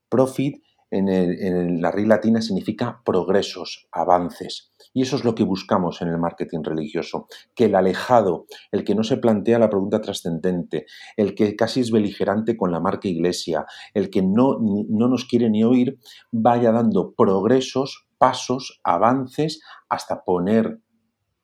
Profit 0.08 0.63
en, 0.94 1.80
la 1.80 1.90
raíz 1.90 2.06
latina 2.06 2.40
significa 2.40 3.02
progresos, 3.04 3.88
avances. 3.90 4.72
Y 4.92 5.02
eso 5.02 5.16
es 5.16 5.24
lo 5.24 5.34
que 5.34 5.42
buscamos 5.42 6.00
en 6.02 6.08
el 6.08 6.18
marketing 6.18 6.62
religioso, 6.62 7.26
que 7.54 7.64
el 7.64 7.74
alejado, 7.74 8.46
el 8.70 8.84
que 8.84 8.94
no 8.94 9.02
se 9.02 9.16
plantea 9.16 9.58
la 9.58 9.70
pregunta 9.70 10.00
trascendente, 10.00 10.86
el 11.16 11.34
que 11.34 11.56
casi 11.56 11.80
es 11.80 11.90
beligerante 11.90 12.56
con 12.56 12.70
la 12.70 12.80
marca 12.80 13.08
iglesia, 13.08 13.66
el 13.92 14.08
que 14.08 14.22
no, 14.22 14.58
no 14.60 15.08
nos 15.08 15.24
quiere 15.24 15.50
ni 15.50 15.64
oír, 15.64 15.98
vaya 16.30 16.70
dando 16.70 17.12
progresos, 17.12 18.06
pasos, 18.18 18.80
avances, 18.84 19.60
hasta 19.88 20.22
poner 20.22 20.78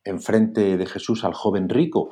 enfrente 0.04 0.76
de 0.76 0.86
Jesús 0.86 1.24
al 1.24 1.34
joven 1.34 1.68
rico, 1.68 2.10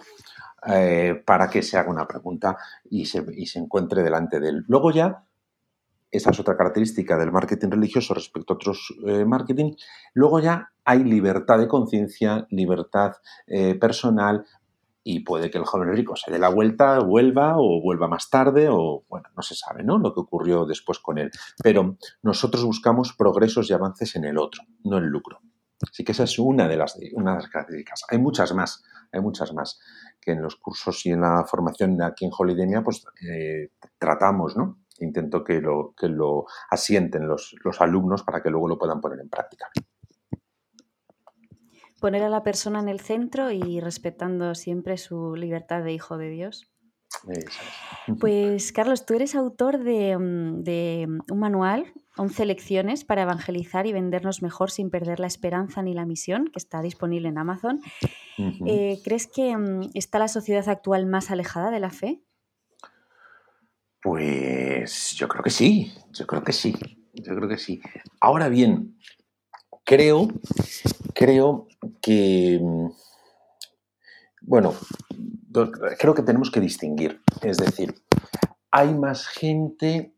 eh, 0.67 1.23
para 1.25 1.49
que 1.49 1.63
se 1.63 1.79
haga 1.79 1.91
una 1.91 2.09
pregunta 2.09 2.57
y 2.91 3.05
se, 3.05 3.25
y 3.37 3.47
se, 3.47 3.61
encuentre 3.61 4.03
delante 4.03 4.41
de 4.41 4.49
él. 4.49 4.65
Luego 4.67 4.91
ya 4.91 5.28
esa 6.11 6.31
es 6.31 6.41
otra 6.41 6.57
característica 6.57 7.19
del 7.19 7.33
marketing 7.33 7.71
religioso 7.71 8.15
respecto 8.15 8.53
a 8.53 8.57
otros 8.57 8.95
eh, 9.07 9.25
marketing. 9.25 9.73
Luego 10.15 10.41
ya 10.41 10.71
hay 10.85 11.05
libertad 11.05 11.59
de 11.59 11.69
conciencia, 11.69 12.47
libertad 12.51 13.13
eh, 13.47 13.75
personal 13.75 14.47
y 15.05 15.21
puede 15.21 15.51
que 15.51 15.59
el 15.59 15.65
joven 15.65 15.93
rico 15.93 16.17
se 16.17 16.31
dé 16.31 16.39
la 16.39 16.49
vuelta, 16.49 16.99
vuelva 17.01 17.55
o 17.57 17.81
vuelva 17.81 18.09
más 18.09 18.31
tarde 18.31 18.69
o, 18.71 19.05
bueno, 19.09 19.29
no 19.37 19.43
se 19.43 19.55
sabe, 19.55 19.83
¿no? 19.83 19.99
Lo 19.99 20.13
que 20.13 20.21
ocurrió 20.21 20.67
después 20.67 20.99
con 20.99 21.19
él. 21.19 21.31
Pero 21.63 21.97
nosotros 22.23 22.65
buscamos 22.65 23.15
progresos 23.15 23.71
y 23.71 23.73
avances 23.73 24.17
en 24.17 24.25
el 24.25 24.39
otro, 24.39 24.65
no 24.85 24.99
el 24.99 25.07
lucro. 25.07 25.41
Así 25.91 26.05
que 26.05 26.13
esa 26.13 26.25
es 26.25 26.39
una 26.39 26.69
de 26.69 26.77
las, 26.77 26.99
una 27.13 27.33
de 27.33 27.37
las 27.39 27.49
características. 27.49 28.05
Hay 28.11 28.19
muchas 28.19 28.53
más, 28.53 28.83
hay 29.13 29.21
muchas 29.21 29.55
más 29.55 29.79
que 30.21 30.33
en 30.33 30.43
los 30.43 30.57
cursos 30.57 31.05
y 31.07 31.11
en 31.11 31.21
la 31.21 31.45
formación 31.45 32.03
aquí 32.03 32.25
en 32.25 32.33
Holidemia 32.37 32.83
pues 32.83 33.05
eh, 33.23 33.71
tratamos, 33.99 34.57
¿no? 34.57 34.79
Intento 35.01 35.45
que 35.45 35.61
lo, 35.61 35.95
que 35.99 36.09
lo 36.09 36.47
asienten 36.71 37.27
los, 37.27 37.55
los 37.65 37.81
alumnos 37.81 38.23
para 38.23 38.43
que 38.43 38.51
luego 38.51 38.69
lo 38.69 38.79
puedan 38.79 39.01
poner 39.01 39.21
en 39.21 39.29
práctica 39.29 39.71
poner 42.01 42.23
a 42.23 42.29
la 42.29 42.43
persona 42.43 42.81
en 42.81 42.89
el 42.89 43.01
centro 43.01 43.51
y 43.51 43.81
respetando 43.81 44.55
siempre 44.55 44.97
su 44.99 45.35
libertad 45.35 45.83
de 45.83 45.93
hijo 45.93 46.17
de 46.17 46.31
Dios. 46.31 46.71
Pues 48.21 48.73
Carlos, 48.73 49.05
tú 49.05 49.15
eres 49.15 49.35
autor 49.35 49.79
de, 49.79 50.17
mm, 50.17 51.19
un 51.31 51.39
manual, 51.39 51.93
11 52.17 52.47
lecciones 52.47 53.05
para 53.05 53.23
evangelizar 53.23 53.87
y 53.87 53.93
vendernos 53.93 54.41
mejor 54.41 54.71
sin 54.71 54.89
perder 54.89 55.21
la 55.21 55.27
esperanza 55.27 55.83
ni 55.83 55.93
la 55.93 56.07
misión, 56.07 56.47
que 56.47 56.59
está 56.59 56.81
disponible 56.81 57.29
en 57.29 57.37
Amazon. 57.37 57.81
Eh, 58.67 58.99
¿Crees 59.05 59.27
que 59.27 59.55
mm, 59.55 59.91
está 59.93 60.19
la 60.19 60.29
sociedad 60.29 60.67
actual 60.71 61.05
más 61.05 61.31
alejada 61.31 61.71
de 61.71 61.81
la 61.81 61.91
fe? 61.91 62.23
Pues 64.03 65.15
yo 65.15 65.29
creo 65.29 65.43
que 65.43 65.51
sí, 65.51 65.93
yo 66.13 66.27
creo 66.27 66.45
que 66.45 66.53
sí, 66.53 66.75
yo 67.15 67.35
creo 67.35 67.49
que 67.49 67.59
sí. 67.59 67.81
Ahora 68.21 68.49
bien, 68.49 68.97
creo, 69.85 70.29
creo 71.15 71.67
que, 72.01 72.61
mm, 72.63 72.89
bueno, 74.43 74.75
creo 75.99 76.15
que 76.15 76.23
tenemos 76.23 76.51
que 76.51 76.61
distinguir. 76.61 77.23
Es 77.43 77.57
decir, 77.57 77.95
hay 78.71 78.95
más 78.95 79.27
gente, 79.27 80.15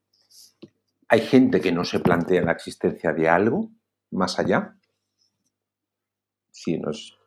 hay 1.09 1.21
gente 1.21 1.61
que 1.61 1.73
no 1.73 1.85
se 1.85 2.01
plantea 2.01 2.43
la 2.43 2.53
existencia 2.53 3.13
de 3.13 3.29
algo 3.29 3.71
más 4.11 4.39
allá. 4.39 4.77
Si, 6.51 6.81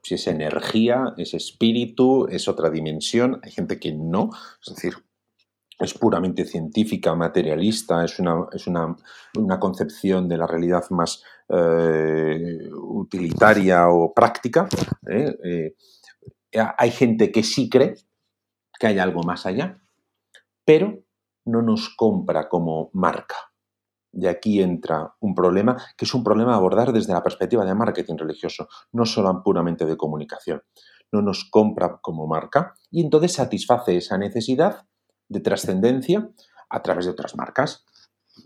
si 0.04 0.16
es 0.16 0.28
energía, 0.28 1.14
es 1.18 1.34
espíritu, 1.34 2.28
es 2.28 2.48
otra 2.48 2.70
dimensión. 2.70 3.40
Hay 3.42 3.52
gente 3.52 3.80
que 3.80 3.94
no. 3.94 4.30
Es 4.62 4.76
decir, 4.76 4.96
es 5.84 5.94
puramente 5.94 6.46
científica, 6.46 7.16
materialista, 7.16 8.04
es 8.04 8.20
una, 8.20 8.48
es 8.52 8.68
una, 8.68 8.96
concepción 9.60 10.28
de 10.28 10.38
la 10.38 10.48
realidad 10.48 10.84
más 10.90 11.24
eh, 11.50 12.70
utilitaria 12.72 13.90
o 13.90 14.14
práctica. 14.14 14.68
¿eh? 15.10 15.36
Eh, 15.44 15.76
hay 16.78 16.92
gente 16.92 17.32
que 17.32 17.44
sí 17.44 17.70
cree 17.70 17.96
que 18.80 18.88
hay 18.88 19.00
algo 19.00 19.24
más 19.24 19.46
allá, 19.46 19.82
pero 20.66 21.00
no 21.46 21.62
nos 21.62 21.90
compra 21.96 22.50
como 22.50 22.90
marca. 22.94 23.36
Y 24.12 24.28
aquí 24.28 24.62
entra 24.62 25.16
un 25.20 25.34
problema 25.34 25.76
que 25.98 26.06
es 26.06 26.14
un 26.14 26.24
problema 26.24 26.54
a 26.54 26.58
abordar 26.58 26.94
desde 26.94 27.14
la 27.14 27.24
perspectiva 27.24 27.66
de 27.66 27.74
marketing 27.74 28.18
religioso, 28.18 28.68
no 28.92 29.06
solo 29.06 29.42
puramente 29.44 29.86
de 29.86 29.98
comunicación. 29.98 30.62
No 31.12 31.22
nos 31.22 31.46
compra 31.50 32.00
como 32.02 32.28
marca 32.28 32.76
y 32.92 33.02
entonces 33.02 33.34
satisface 33.34 33.98
esa 33.98 34.18
necesidad 34.18 34.86
de 35.34 35.42
trascendencia 35.42 36.30
a 36.70 36.82
través 36.82 37.06
de 37.06 37.12
otras 37.12 37.36
marcas. 37.36 37.86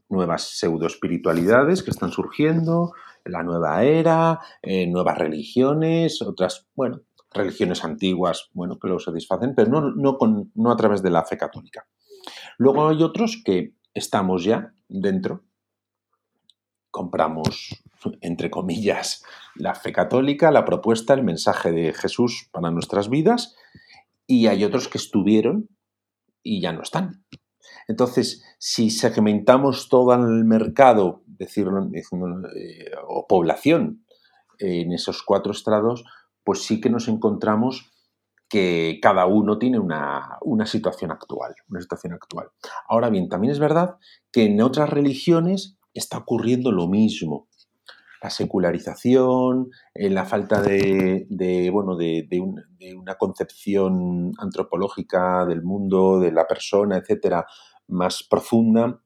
Nuevas 0.09 0.43
pseudo-espiritualidades 0.57 1.83
que 1.83 1.91
están 1.91 2.11
surgiendo, 2.11 2.93
la 3.23 3.43
nueva 3.43 3.83
era, 3.83 4.39
eh, 4.61 4.87
nuevas 4.87 5.17
religiones, 5.17 6.21
otras, 6.21 6.67
bueno, 6.75 7.01
religiones 7.31 7.83
antiguas, 7.83 8.49
bueno, 8.53 8.79
que 8.79 8.87
lo 8.87 8.99
satisfacen, 8.99 9.53
pero 9.55 9.69
no, 9.69 9.91
no, 9.91 10.17
con, 10.17 10.51
no 10.55 10.71
a 10.71 10.77
través 10.77 11.03
de 11.03 11.11
la 11.11 11.23
fe 11.23 11.37
católica. 11.37 11.87
Luego 12.57 12.89
hay 12.89 13.03
otros 13.03 13.41
que 13.45 13.75
estamos 13.93 14.43
ya 14.43 14.73
dentro, 14.87 15.43
compramos, 16.91 17.83
entre 18.21 18.49
comillas, 18.49 19.23
la 19.55 19.75
fe 19.75 19.91
católica, 19.91 20.51
la 20.51 20.65
propuesta, 20.65 21.13
el 21.13 21.23
mensaje 21.23 21.71
de 21.71 21.93
Jesús 21.93 22.49
para 22.51 22.71
nuestras 22.71 23.09
vidas, 23.09 23.55
y 24.25 24.47
hay 24.47 24.63
otros 24.63 24.87
que 24.87 24.97
estuvieron 24.97 25.69
y 26.47 26.61
ya 26.61 26.71
no 26.71 26.81
están. 26.81 27.25
Entonces, 27.87 28.43
si 28.57 28.89
segmentamos 28.89 29.89
todo 29.89 30.13
el 30.13 30.45
mercado, 30.45 31.23
decirlo, 31.25 31.89
eh, 31.93 32.91
o 33.07 33.27
población 33.27 34.05
en 34.59 34.91
esos 34.91 35.23
cuatro 35.23 35.51
estrados, 35.51 36.03
pues 36.43 36.63
sí 36.63 36.81
que 36.81 36.89
nos 36.89 37.07
encontramos 37.07 37.91
que 38.49 38.99
cada 39.01 39.25
uno 39.25 39.57
tiene 39.57 39.77
una, 39.77 40.37
una, 40.41 40.65
situación 40.65 41.11
actual, 41.11 41.53
una 41.69 41.81
situación 41.81 42.13
actual. 42.13 42.47
Ahora 42.87 43.09
bien, 43.09 43.27
también 43.27 43.51
es 43.51 43.59
verdad 43.59 43.97
que 44.31 44.45
en 44.45 44.61
otras 44.61 44.89
religiones 44.89 45.77
está 45.93 46.19
ocurriendo 46.19 46.71
lo 46.71 46.87
mismo 46.87 47.46
la 48.27 48.29
secularización, 48.29 49.71
eh, 49.93 50.09
la 50.09 50.25
falta 50.25 50.61
de, 50.61 51.69
bueno, 51.71 51.95
de, 51.95 52.27
una 52.97 53.15
concepción 53.15 54.33
antropológica 54.37 55.45
del 55.45 55.63
mundo, 55.63 56.19
de 56.19 56.33
la 56.33 56.45
persona, 56.45 56.97
etcétera, 56.97 57.45
más 57.87 58.27
profunda, 58.29 58.99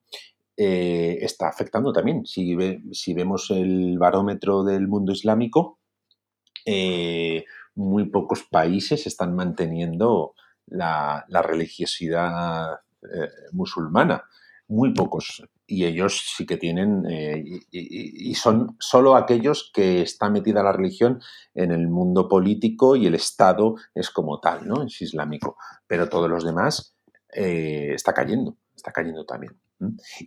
eh, 0.57 1.19
está 1.21 1.49
afectando 1.49 1.93
también. 1.93 2.25
Si, 2.25 2.55
vemos 3.13 3.51
el 3.51 3.99
barómetro 3.99 4.63
del 4.63 4.87
mundo 4.87 5.11
islámico, 5.11 5.79
eh, 6.65 7.45
muy 7.75 8.09
pocos 8.09 8.43
países 8.49 9.05
están 9.05 9.35
manteniendo 9.35 10.33
la, 10.65 11.25
religiosidad 11.43 12.79
musulmana. 13.51 14.23
Muy 14.71 14.93
pocos 14.93 15.43
y 15.67 15.85
ellos 15.85 16.33
sí 16.35 16.45
que 16.45 16.57
tienen, 16.57 17.05
eh, 17.09 17.43
y, 17.71 18.35
son 18.35 18.75
solo 18.79 19.15
aquellos 19.15 19.71
que 19.73 20.01
está 20.01 20.29
metida 20.29 20.61
la 20.63 20.73
religión 20.73 21.21
en 21.53 21.71
el 21.71 21.87
mundo 21.87 22.27
político 22.27 22.97
y 22.97 23.05
el 23.05 23.15
Estado 23.15 23.75
es 23.95 24.09
como 24.09 24.41
tal, 24.41 24.67
¿no? 24.67 24.83
Es 24.83 25.01
islámico. 25.01 25.55
Pero 25.87 26.09
todos 26.09 26.29
los 26.29 26.43
demás 26.45 26.97
eh, 27.33 27.93
está 27.93 28.13
cayendo, 28.13 28.57
está 28.75 28.91
cayendo 28.91 29.25
también. 29.25 29.57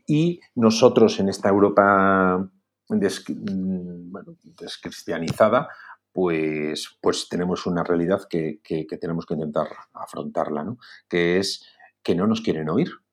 Y 0.06 0.40
nosotros 0.54 1.20
en 1.20 1.28
esta 1.28 1.50
Europa 1.50 2.50
descristianizada, 2.88 5.68
pues, 6.10 6.96
pues 7.02 7.28
tenemos 7.28 7.66
una 7.66 7.84
realidad 7.84 8.22
que, 8.30 8.60
que 8.62 8.86
tenemos 8.98 9.26
que 9.26 9.34
intentar 9.34 9.68
afrontarla, 9.92 10.64
¿no? 10.64 10.78
Que 11.08 11.38
es 11.38 11.66
que 12.02 12.14
no 12.14 12.26
nos 12.26 12.40
quieren 12.40 12.70
oír 12.70 13.03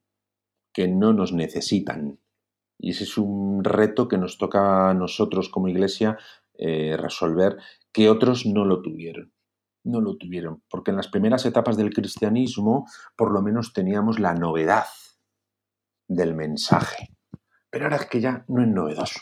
que 0.73 0.87
no 0.87 1.13
nos 1.13 1.33
necesitan. 1.33 2.19
Y 2.77 2.91
ese 2.91 3.03
es 3.03 3.17
un 3.17 3.63
reto 3.63 4.07
que 4.07 4.17
nos 4.17 4.37
toca 4.37 4.89
a 4.89 4.93
nosotros 4.93 5.49
como 5.49 5.67
iglesia 5.67 6.17
eh, 6.57 6.97
resolver, 6.97 7.57
que 7.91 8.09
otros 8.09 8.45
no 8.45 8.65
lo 8.65 8.81
tuvieron. 8.81 9.33
No 9.83 9.99
lo 9.99 10.15
tuvieron, 10.17 10.63
porque 10.69 10.91
en 10.91 10.97
las 10.97 11.07
primeras 11.07 11.45
etapas 11.45 11.75
del 11.75 11.93
cristianismo 11.93 12.87
por 13.15 13.31
lo 13.31 13.41
menos 13.41 13.73
teníamos 13.73 14.19
la 14.19 14.33
novedad 14.35 14.85
del 16.07 16.35
mensaje. 16.35 17.09
Pero 17.69 17.85
ahora 17.85 17.97
es 17.97 18.05
que 18.05 18.21
ya 18.21 18.45
no 18.47 18.61
es 18.61 18.67
novedoso. 18.67 19.19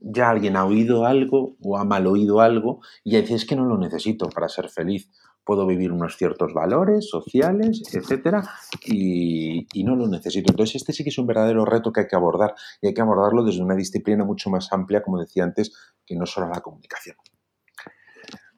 Ya 0.00 0.30
alguien 0.30 0.56
ha 0.56 0.64
oído 0.64 1.04
algo 1.04 1.56
o 1.60 1.76
ha 1.76 1.84
mal 1.84 2.06
oído 2.06 2.40
algo 2.40 2.80
y 3.02 3.12
ya 3.12 3.20
dice, 3.20 3.34
es 3.34 3.44
que 3.44 3.56
no 3.56 3.64
lo 3.64 3.76
necesito 3.76 4.28
para 4.28 4.48
ser 4.48 4.68
feliz 4.68 5.10
puedo 5.48 5.66
vivir 5.66 5.90
unos 5.92 6.18
ciertos 6.18 6.52
valores 6.52 7.08
sociales, 7.08 7.80
etcétera, 7.90 8.42
y, 8.84 9.66
no 9.82 9.96
lo 9.96 10.06
necesito. 10.06 10.52
Entonces, 10.52 10.76
este 10.76 10.92
sí 10.92 11.02
que 11.02 11.08
es 11.08 11.16
un 11.16 11.26
verdadero 11.26 11.64
reto 11.64 11.90
que 11.90 12.00
hay 12.00 12.06
que 12.06 12.16
abordar 12.16 12.54
y 12.82 12.88
hay 12.88 12.92
que 12.92 13.00
abordarlo 13.00 13.42
desde 13.42 13.62
una 13.62 13.74
disciplina 13.74 14.26
mucho 14.26 14.50
más 14.50 14.70
amplia, 14.74 15.02
como 15.02 15.18
decía 15.18 15.44
antes, 15.44 15.72
que 16.04 16.16
no 16.16 16.26
solo 16.26 16.50
la 16.50 16.60
comunicación. 16.60 17.16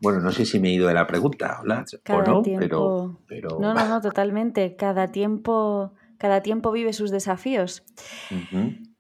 Bueno, 0.03 0.19
no 0.19 0.33
sé 0.33 0.45
si 0.45 0.59
me 0.59 0.71
he 0.71 0.73
ido 0.73 0.89
de 0.89 0.95
la 0.95 1.07
pregunta, 1.07 1.61
o 1.61 1.65
no, 1.65 1.85
pero, 2.09 3.61
No, 3.61 3.73
no, 3.73 3.89
no, 3.89 4.01
totalmente. 4.01 4.75
Cada 4.75 5.13
tiempo, 5.13 5.93
cada 6.21 6.43
tiempo 6.43 6.71
vive 6.71 6.93
sus 6.93 7.11
desafíos. 7.11 7.83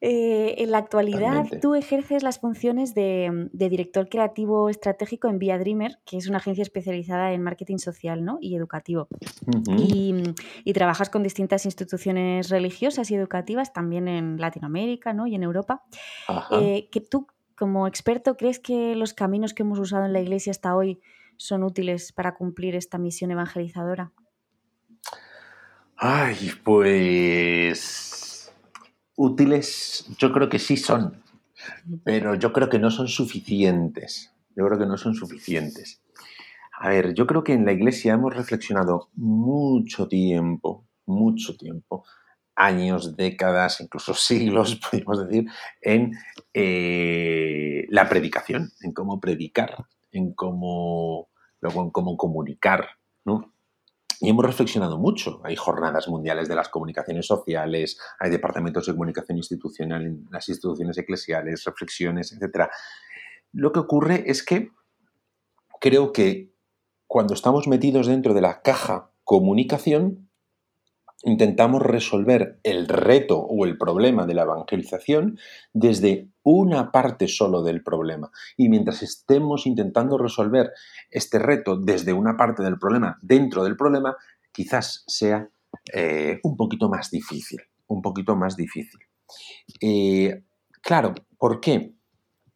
Eh, 0.00 0.54
en 0.56 0.70
la 0.70 0.78
actualidad 0.78 1.44
tú 1.60 1.74
ejerces 1.74 2.22
las 2.22 2.38
funciones 2.38 2.94
de, 2.94 3.50
director 3.52 4.08
creativo 4.08 4.70
estratégico 4.70 5.28
en 5.28 5.38
Via 5.38 5.58
Dreamer, 5.58 5.98
que 6.06 6.16
es 6.16 6.28
una 6.28 6.38
agencia 6.38 6.62
especializada 6.62 7.34
en 7.34 7.42
marketing 7.42 7.76
social 7.76 8.24
y 8.40 8.56
educativo. 8.56 9.06
y, 9.76 10.72
trabajas 10.72 11.10
con 11.10 11.22
distintas 11.22 11.66
instituciones 11.66 12.48
religiosas 12.48 13.10
y 13.10 13.16
educativas 13.16 13.74
también 13.74 14.08
en 14.08 14.40
Latinoamérica 14.40 15.14
y 15.26 15.34
en 15.34 15.42
Europa. 15.42 15.82
Eh, 16.52 16.88
que 16.90 17.02
tú, 17.02 17.26
como 17.54 17.86
experto, 17.86 18.38
crees 18.38 18.58
que 18.58 18.96
los 18.96 19.12
caminos 19.12 19.52
que 19.52 19.62
hemos 19.62 19.78
usado 19.78 20.06
en 20.06 20.14
la 20.14 20.22
Iglesia 20.22 20.52
hasta 20.52 20.74
hoy 20.74 21.00
son 21.36 21.64
útiles 21.64 22.12
para 22.12 22.34
cumplir 22.34 22.76
esta 22.76 22.96
misión 22.96 23.30
evangelizadora? 23.30 24.10
Ay, 26.02 26.50
pues 26.64 28.50
útiles 29.16 30.06
yo 30.16 30.32
creo 30.32 30.48
que 30.48 30.58
sí 30.58 30.78
son, 30.78 31.22
pero 32.04 32.36
yo 32.36 32.54
creo 32.54 32.70
que 32.70 32.78
no 32.78 32.90
son 32.90 33.06
suficientes. 33.06 34.32
Yo 34.56 34.66
creo 34.66 34.78
que 34.78 34.86
no 34.86 34.96
son 34.96 35.14
suficientes. 35.14 36.00
A 36.78 36.88
ver, 36.88 37.12
yo 37.12 37.26
creo 37.26 37.44
que 37.44 37.52
en 37.52 37.66
la 37.66 37.72
iglesia 37.72 38.14
hemos 38.14 38.34
reflexionado 38.34 39.10
mucho 39.14 40.08
tiempo, 40.08 40.86
mucho 41.04 41.54
tiempo, 41.58 42.06
años, 42.54 43.14
décadas, 43.14 43.82
incluso 43.82 44.14
siglos, 44.14 44.76
podríamos 44.90 45.28
decir, 45.28 45.50
en 45.82 46.12
eh, 46.54 47.84
la 47.90 48.08
predicación, 48.08 48.72
en 48.80 48.92
cómo 48.94 49.20
predicar, 49.20 49.84
en 50.12 50.32
cómo, 50.32 51.28
luego 51.60 51.82
en 51.82 51.90
cómo 51.90 52.16
comunicar, 52.16 52.88
¿no? 53.26 53.52
Y 54.20 54.28
hemos 54.28 54.44
reflexionado 54.44 54.98
mucho. 54.98 55.40
Hay 55.44 55.56
jornadas 55.56 56.06
mundiales 56.08 56.48
de 56.48 56.54
las 56.54 56.68
comunicaciones 56.68 57.26
sociales, 57.26 57.98
hay 58.18 58.30
departamentos 58.30 58.86
de 58.86 58.92
comunicación 58.92 59.38
institucional 59.38 60.06
en 60.06 60.26
las 60.30 60.48
instituciones 60.48 60.98
eclesiales, 60.98 61.64
reflexiones, 61.64 62.32
etc. 62.32 62.68
Lo 63.52 63.72
que 63.72 63.80
ocurre 63.80 64.24
es 64.26 64.44
que 64.44 64.70
creo 65.80 66.12
que 66.12 66.54
cuando 67.06 67.34
estamos 67.34 67.66
metidos 67.66 68.06
dentro 68.06 68.34
de 68.34 68.40
la 68.42 68.62
caja 68.62 69.10
comunicación, 69.24 70.29
intentamos 71.24 71.82
resolver 71.82 72.58
el 72.62 72.88
reto 72.88 73.38
o 73.38 73.66
el 73.66 73.76
problema 73.76 74.26
de 74.26 74.34
la 74.34 74.42
evangelización 74.42 75.38
desde 75.72 76.28
una 76.42 76.90
parte 76.90 77.28
solo 77.28 77.62
del 77.62 77.82
problema. 77.82 78.30
Y 78.56 78.68
mientras 78.68 79.02
estemos 79.02 79.66
intentando 79.66 80.16
resolver 80.16 80.72
este 81.10 81.38
reto 81.38 81.76
desde 81.76 82.12
una 82.12 82.36
parte 82.36 82.62
del 82.62 82.78
problema, 82.78 83.18
dentro 83.22 83.64
del 83.64 83.76
problema, 83.76 84.16
quizás 84.52 85.04
sea 85.06 85.48
eh, 85.92 86.40
un 86.42 86.56
poquito 86.56 86.88
más 86.88 87.10
difícil, 87.10 87.60
un 87.86 88.02
poquito 88.02 88.34
más 88.36 88.56
difícil. 88.56 89.00
Eh, 89.80 90.42
claro, 90.82 91.14
¿por 91.38 91.60
qué? 91.60 91.94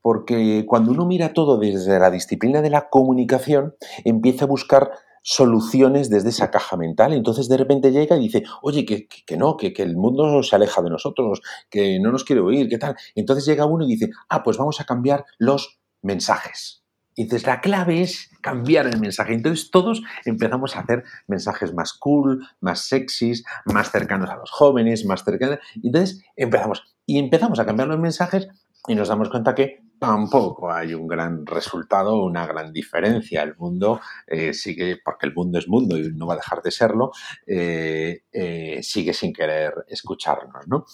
Porque 0.00 0.64
cuando 0.66 0.92
uno 0.92 1.06
mira 1.06 1.32
todo 1.32 1.58
desde 1.58 1.98
la 1.98 2.10
disciplina 2.10 2.60
de 2.62 2.70
la 2.70 2.88
comunicación, 2.88 3.74
empieza 4.04 4.44
a 4.44 4.48
buscar 4.48 4.90
soluciones 5.24 6.10
desde 6.10 6.28
esa 6.28 6.50
caja 6.50 6.76
mental. 6.76 7.14
Entonces 7.14 7.48
de 7.48 7.56
repente 7.56 7.90
llega 7.90 8.16
y 8.16 8.20
dice, 8.20 8.44
oye, 8.62 8.84
que, 8.84 9.36
no, 9.36 9.56
que, 9.56 9.72
que, 9.72 9.82
el 9.82 9.96
mundo 9.96 10.42
se 10.42 10.54
aleja 10.54 10.82
de 10.82 10.90
nosotros, 10.90 11.40
que 11.70 11.98
no 11.98 12.12
nos 12.12 12.24
quiere 12.24 12.42
oír, 12.42 12.68
¿qué 12.68 12.78
tal? 12.78 12.94
Entonces 13.14 13.46
llega 13.46 13.64
uno 13.64 13.84
y 13.84 13.88
dice, 13.88 14.10
ah, 14.28 14.42
pues 14.42 14.58
vamos 14.58 14.80
a 14.80 14.84
cambiar 14.84 15.24
los 15.38 15.80
mensajes. 16.02 16.84
Y 17.16 17.22
entonces 17.22 17.46
la 17.46 17.60
clave 17.60 18.02
es 18.02 18.30
cambiar 18.42 18.86
el 18.86 19.00
mensaje. 19.00 19.34
Entonces 19.34 19.70
todos 19.70 20.02
empezamos 20.24 20.76
a 20.76 20.80
hacer 20.80 21.04
mensajes 21.26 21.72
más 21.72 21.94
cool, 21.94 22.46
más 22.60 22.80
sexys, 22.80 23.44
más 23.64 23.90
cercanos 23.90 24.28
a 24.30 24.36
los 24.36 24.50
jóvenes, 24.50 25.04
más 25.06 25.24
cercanos. 25.24 25.58
Entonces 25.82 26.22
empezamos. 26.36 26.82
Y 27.06 27.18
empezamos 27.18 27.58
a 27.60 27.66
cambiar 27.66 27.88
los 27.88 27.98
mensajes 27.98 28.48
y 28.88 28.94
nos 28.94 29.08
damos 29.08 29.30
cuenta 29.30 29.54
que 29.54 29.83
tampoco 30.04 30.70
hay 30.70 30.92
un 30.92 31.06
gran 31.06 31.46
resultado, 31.46 32.22
una 32.22 32.46
gran 32.46 32.72
diferencia. 32.72 33.42
El 33.42 33.56
mundo 33.56 34.00
eh, 34.26 34.52
sigue, 34.52 34.98
porque 35.02 35.26
el 35.26 35.34
mundo 35.34 35.58
es 35.58 35.66
mundo 35.66 35.96
y 35.96 36.12
no 36.12 36.26
va 36.26 36.34
a 36.34 36.36
dejar 36.36 36.60
de 36.62 36.70
serlo, 36.70 37.10
eh, 37.46 38.24
eh, 38.30 38.82
sigue 38.82 39.14
sin 39.14 39.32
querer 39.32 39.72
escucharnos, 39.88 40.68
¿no? 40.68 40.84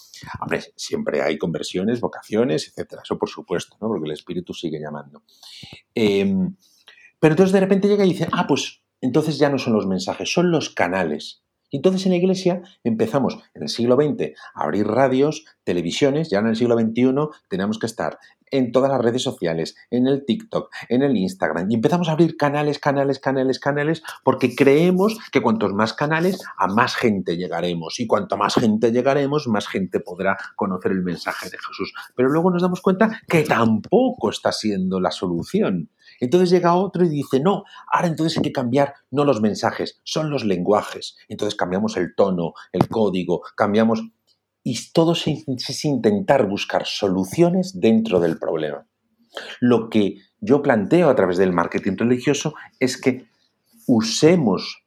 Siempre 0.77 1.21
hay 1.21 1.37
conversiones, 1.37 1.99
vocaciones, 1.99 2.69
etcétera, 2.69 3.01
eso 3.03 3.17
por 3.17 3.29
supuesto, 3.29 3.75
¿no? 3.81 3.89
Porque 3.89 4.05
el 4.05 4.13
espíritu 4.13 4.53
sigue 4.53 4.79
llamando. 4.79 5.23
Em, 5.93 6.55
pero 7.19 7.33
entonces 7.33 7.51
de 7.51 7.59
repente 7.59 7.89
llega 7.89 8.05
y 8.05 8.09
dice, 8.13 8.29
ah, 8.31 8.47
pues 8.47 8.81
entonces 9.01 9.37
ya 9.37 9.49
no 9.49 9.57
son 9.57 9.73
los 9.73 9.87
mensajes, 9.87 10.31
son 10.31 10.51
los 10.51 10.69
canales. 10.69 11.43
Entonces 11.71 12.05
en 12.05 12.11
la 12.11 12.17
iglesia 12.17 12.61
empezamos 12.83 13.39
en 13.53 13.63
el 13.63 13.69
siglo 13.69 13.95
XX 13.95 14.33
a 14.53 14.63
abrir 14.63 14.87
radios, 14.87 15.45
televisiones, 15.63 16.29
ya 16.29 16.39
en 16.39 16.47
el 16.47 16.55
siglo 16.55 16.77
XXI 16.77 17.13
tenemos 17.49 17.79
que 17.79 17.85
estar 17.85 18.19
en 18.51 18.71
todas 18.71 18.91
las 18.91 19.01
redes 19.01 19.23
sociales, 19.23 19.75
en 19.89 20.07
el 20.07 20.25
TikTok, 20.25 20.69
en 20.89 21.01
el 21.01 21.17
Instagram, 21.17 21.71
y 21.71 21.75
empezamos 21.75 22.09
a 22.09 22.13
abrir 22.13 22.37
canales, 22.37 22.79
canales, 22.79 23.19
canales, 23.19 23.59
canales, 23.59 24.03
porque 24.23 24.55
creemos 24.55 25.17
que 25.31 25.41
cuantos 25.41 25.73
más 25.73 25.93
canales, 25.93 26.39
a 26.57 26.67
más 26.67 26.95
gente 26.95 27.37
llegaremos, 27.37 27.99
y 27.99 28.07
cuanto 28.07 28.37
más 28.37 28.55
gente 28.55 28.91
llegaremos, 28.91 29.47
más 29.47 29.67
gente 29.67 29.99
podrá 29.99 30.37
conocer 30.55 30.91
el 30.91 31.01
mensaje 31.01 31.49
de 31.49 31.57
Jesús. 31.57 31.93
Pero 32.15 32.29
luego 32.29 32.51
nos 32.51 32.61
damos 32.61 32.81
cuenta 32.81 33.21
que 33.27 33.43
tampoco 33.43 34.29
está 34.29 34.51
siendo 34.51 34.99
la 34.99 35.11
solución. 35.11 35.89
Entonces 36.19 36.49
llega 36.49 36.75
otro 36.75 37.03
y 37.03 37.09
dice, 37.09 37.39
no, 37.39 37.63
ahora 37.91 38.07
entonces 38.07 38.37
hay 38.37 38.43
que 38.43 38.51
cambiar 38.51 38.93
no 39.09 39.25
los 39.25 39.41
mensajes, 39.41 39.99
son 40.03 40.29
los 40.29 40.45
lenguajes. 40.45 41.17
Entonces 41.27 41.55
cambiamos 41.55 41.97
el 41.97 42.13
tono, 42.15 42.53
el 42.71 42.87
código, 42.87 43.41
cambiamos 43.55 44.03
y 44.63 44.91
todo 44.91 45.13
es 45.13 45.85
intentar 45.85 46.47
buscar 46.47 46.85
soluciones 46.85 47.79
dentro 47.79 48.19
del 48.19 48.37
problema. 48.37 48.87
Lo 49.59 49.89
que 49.89 50.17
yo 50.39 50.61
planteo 50.61 51.09
a 51.09 51.15
través 51.15 51.37
del 51.37 51.53
marketing 51.53 51.97
religioso 51.97 52.53
es 52.79 52.99
que 52.99 53.25
usemos 53.87 54.83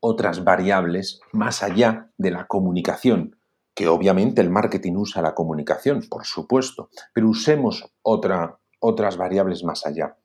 otras 0.00 0.44
variables 0.44 1.20
más 1.32 1.62
allá 1.62 2.10
de 2.16 2.30
la 2.30 2.46
comunicación, 2.46 3.36
que 3.74 3.86
obviamente 3.88 4.40
el 4.40 4.50
marketing 4.50 4.94
usa 4.94 5.22
la 5.22 5.34
comunicación, 5.34 6.02
por 6.08 6.24
supuesto, 6.24 6.88
pero 7.12 7.28
usemos 7.28 7.92
otras 8.02 9.16
variables 9.16 9.62
más 9.62 9.86
allá. 9.86 10.16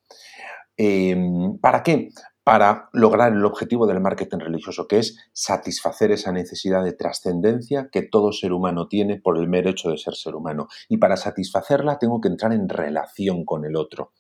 Em, 0.78 1.58
¿Para 1.60 1.84
qué? 1.84 2.10
Para 2.46 2.90
lograr 2.94 3.34
el 3.34 3.44
objetivo 3.44 3.88
del 3.88 4.00
marketing 4.00 4.38
religioso, 4.38 4.88
que 4.88 5.00
es 5.00 5.18
satisfacer 5.34 6.12
esa 6.12 6.32
necesidad 6.32 6.84
de 6.84 6.94
trascendencia 6.94 7.90
que 7.92 8.04
todo 8.04 8.32
ser 8.32 8.54
humano 8.54 8.88
tiene 8.88 9.20
por 9.20 9.40
el 9.40 9.48
mero 9.48 9.72
hecho 9.72 9.90
de 9.90 9.98
ser 9.98 10.14
ser 10.14 10.36
humano. 10.36 10.68
Y 10.88 10.98
para 10.98 11.18
satisfacerla 11.18 11.98
tengo 11.98 12.22
que 12.22 12.28
entrar 12.28 12.54
en 12.54 12.70
relación 12.70 13.46
con 13.46 13.66
el 13.66 13.76
otro. 13.76 14.12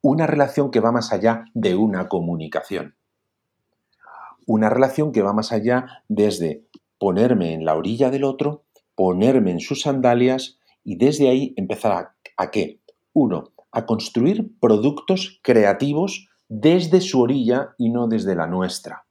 Una 0.00 0.26
relación 0.26 0.70
que 0.70 0.80
va 0.80 0.92
más 0.92 1.12
allá 1.12 1.44
de 1.52 1.74
una 1.74 2.08
comunicación. 2.08 2.96
Una 4.46 4.70
relación 4.70 5.12
que 5.12 5.20
va 5.20 5.34
más 5.34 5.52
allá 5.52 6.02
desde 6.08 6.64
ponerme 6.96 7.52
en 7.52 7.66
la 7.66 7.76
orilla 7.76 8.08
del 8.08 8.24
otro, 8.24 8.64
ponerme 8.94 9.50
en 9.50 9.60
sus 9.60 9.82
sandalias 9.82 10.58
y 10.84 10.96
desde 10.96 11.28
ahí 11.28 11.52
empezar 11.58 11.92
a, 11.92 12.16
a 12.38 12.50
qué? 12.50 12.80
Uno, 13.12 13.52
a 13.72 13.84
construir 13.84 14.58
productos 14.58 15.38
creativos 15.42 16.30
desde 16.54 17.00
su 17.00 17.22
orilla 17.22 17.74
y 17.78 17.88
no 17.88 18.08
desde 18.08 18.34
la 18.34 18.46
nuestra. 18.46 19.06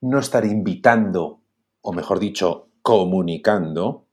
No 0.00 0.18
estar 0.18 0.46
invitando, 0.46 1.42
o 1.82 1.92
mejor 1.92 2.18
dicho, 2.18 2.68
comunicando 2.80 4.06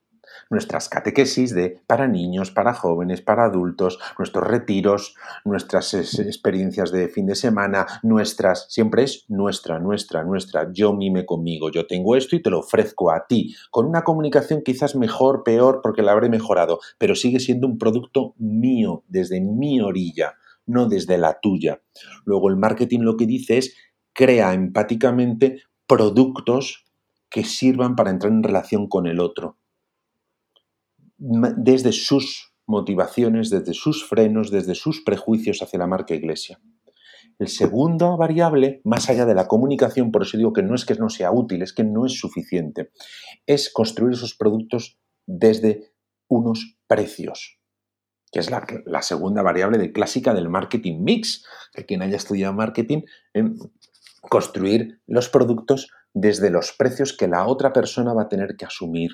nuestras 0.50 0.90
catequesis 0.90 1.54
de 1.54 1.80
para 1.86 2.06
niños, 2.08 2.50
para 2.50 2.74
jóvenes, 2.74 3.22
para 3.22 3.44
adultos, 3.44 3.98
nuestros 4.18 4.46
retiros, 4.46 5.14
nuestras 5.46 5.94
experiencias 5.94 6.92
de 6.92 7.08
fin 7.08 7.24
de 7.24 7.34
semana, 7.34 7.86
nuestras, 8.02 8.66
siempre 8.68 9.04
es 9.04 9.24
nuestra, 9.28 9.78
nuestra, 9.78 10.22
nuestra, 10.22 10.70
yo 10.70 10.92
mime 10.92 11.24
conmigo, 11.24 11.70
yo 11.70 11.86
tengo 11.86 12.14
esto 12.14 12.36
y 12.36 12.42
te 12.42 12.50
lo 12.50 12.60
ofrezco 12.60 13.10
a 13.10 13.26
ti, 13.26 13.54
con 13.70 13.86
una 13.86 14.04
comunicación 14.04 14.60
quizás 14.62 14.96
mejor, 14.96 15.44
peor, 15.44 15.80
porque 15.82 16.02
la 16.02 16.12
habré 16.12 16.28
mejorado, 16.28 16.78
pero 16.98 17.14
sigue 17.14 17.40
siendo 17.40 17.66
un 17.66 17.78
producto 17.78 18.34
mío, 18.36 19.02
desde 19.08 19.40
mi 19.40 19.80
orilla, 19.80 20.34
no 20.66 20.88
desde 20.88 21.18
la 21.18 21.38
tuya. 21.40 21.82
Luego 22.24 22.48
el 22.48 22.56
marketing 22.56 23.00
lo 23.00 23.16
que 23.16 23.26
dice 23.26 23.58
es 23.58 23.76
crea 24.12 24.54
empáticamente 24.54 25.62
productos 25.86 26.84
que 27.30 27.44
sirvan 27.44 27.96
para 27.96 28.10
entrar 28.10 28.32
en 28.32 28.42
relación 28.42 28.88
con 28.88 29.06
el 29.06 29.20
otro. 29.20 29.58
Desde 31.18 31.92
sus 31.92 32.52
motivaciones, 32.66 33.50
desde 33.50 33.74
sus 33.74 34.06
frenos, 34.06 34.50
desde 34.50 34.74
sus 34.74 35.02
prejuicios 35.02 35.62
hacia 35.62 35.78
la 35.78 35.86
marca 35.86 36.14
iglesia. 36.14 36.60
El 37.38 37.48
segundo 37.48 38.16
variable, 38.16 38.80
más 38.84 39.08
allá 39.08 39.24
de 39.24 39.34
la 39.34 39.48
comunicación, 39.48 40.12
por 40.12 40.22
eso 40.22 40.36
digo 40.36 40.52
que 40.52 40.62
no 40.62 40.74
es 40.74 40.84
que 40.84 40.94
no 40.94 41.08
sea 41.08 41.32
útil, 41.32 41.62
es 41.62 41.72
que 41.72 41.84
no 41.84 42.06
es 42.06 42.18
suficiente, 42.18 42.90
es 43.46 43.72
construir 43.72 44.12
esos 44.12 44.34
productos 44.34 44.98
desde 45.26 45.92
unos 46.28 46.76
precios 46.86 47.61
que 48.32 48.40
es 48.40 48.50
la, 48.50 49.02
segunda 49.02 49.42
variable 49.42 49.76
de 49.76 49.92
clásica 49.92 50.32
del 50.32 50.48
marketing 50.48 51.02
mix, 51.02 51.44
que 51.74 51.84
quien 51.84 52.00
haya 52.00 52.16
estudiado 52.16 52.54
marketing, 52.54 53.02
en 53.34 53.58
construir 54.22 55.00
los 55.06 55.28
productos 55.28 55.90
desde 56.14 56.50
los 56.50 56.72
precios 56.72 57.14
que 57.14 57.28
la 57.28 57.46
otra 57.46 57.74
persona 57.74 58.14
va 58.14 58.22
a 58.22 58.28
tener 58.28 58.56
que 58.56 58.64
asumir. 58.64 59.10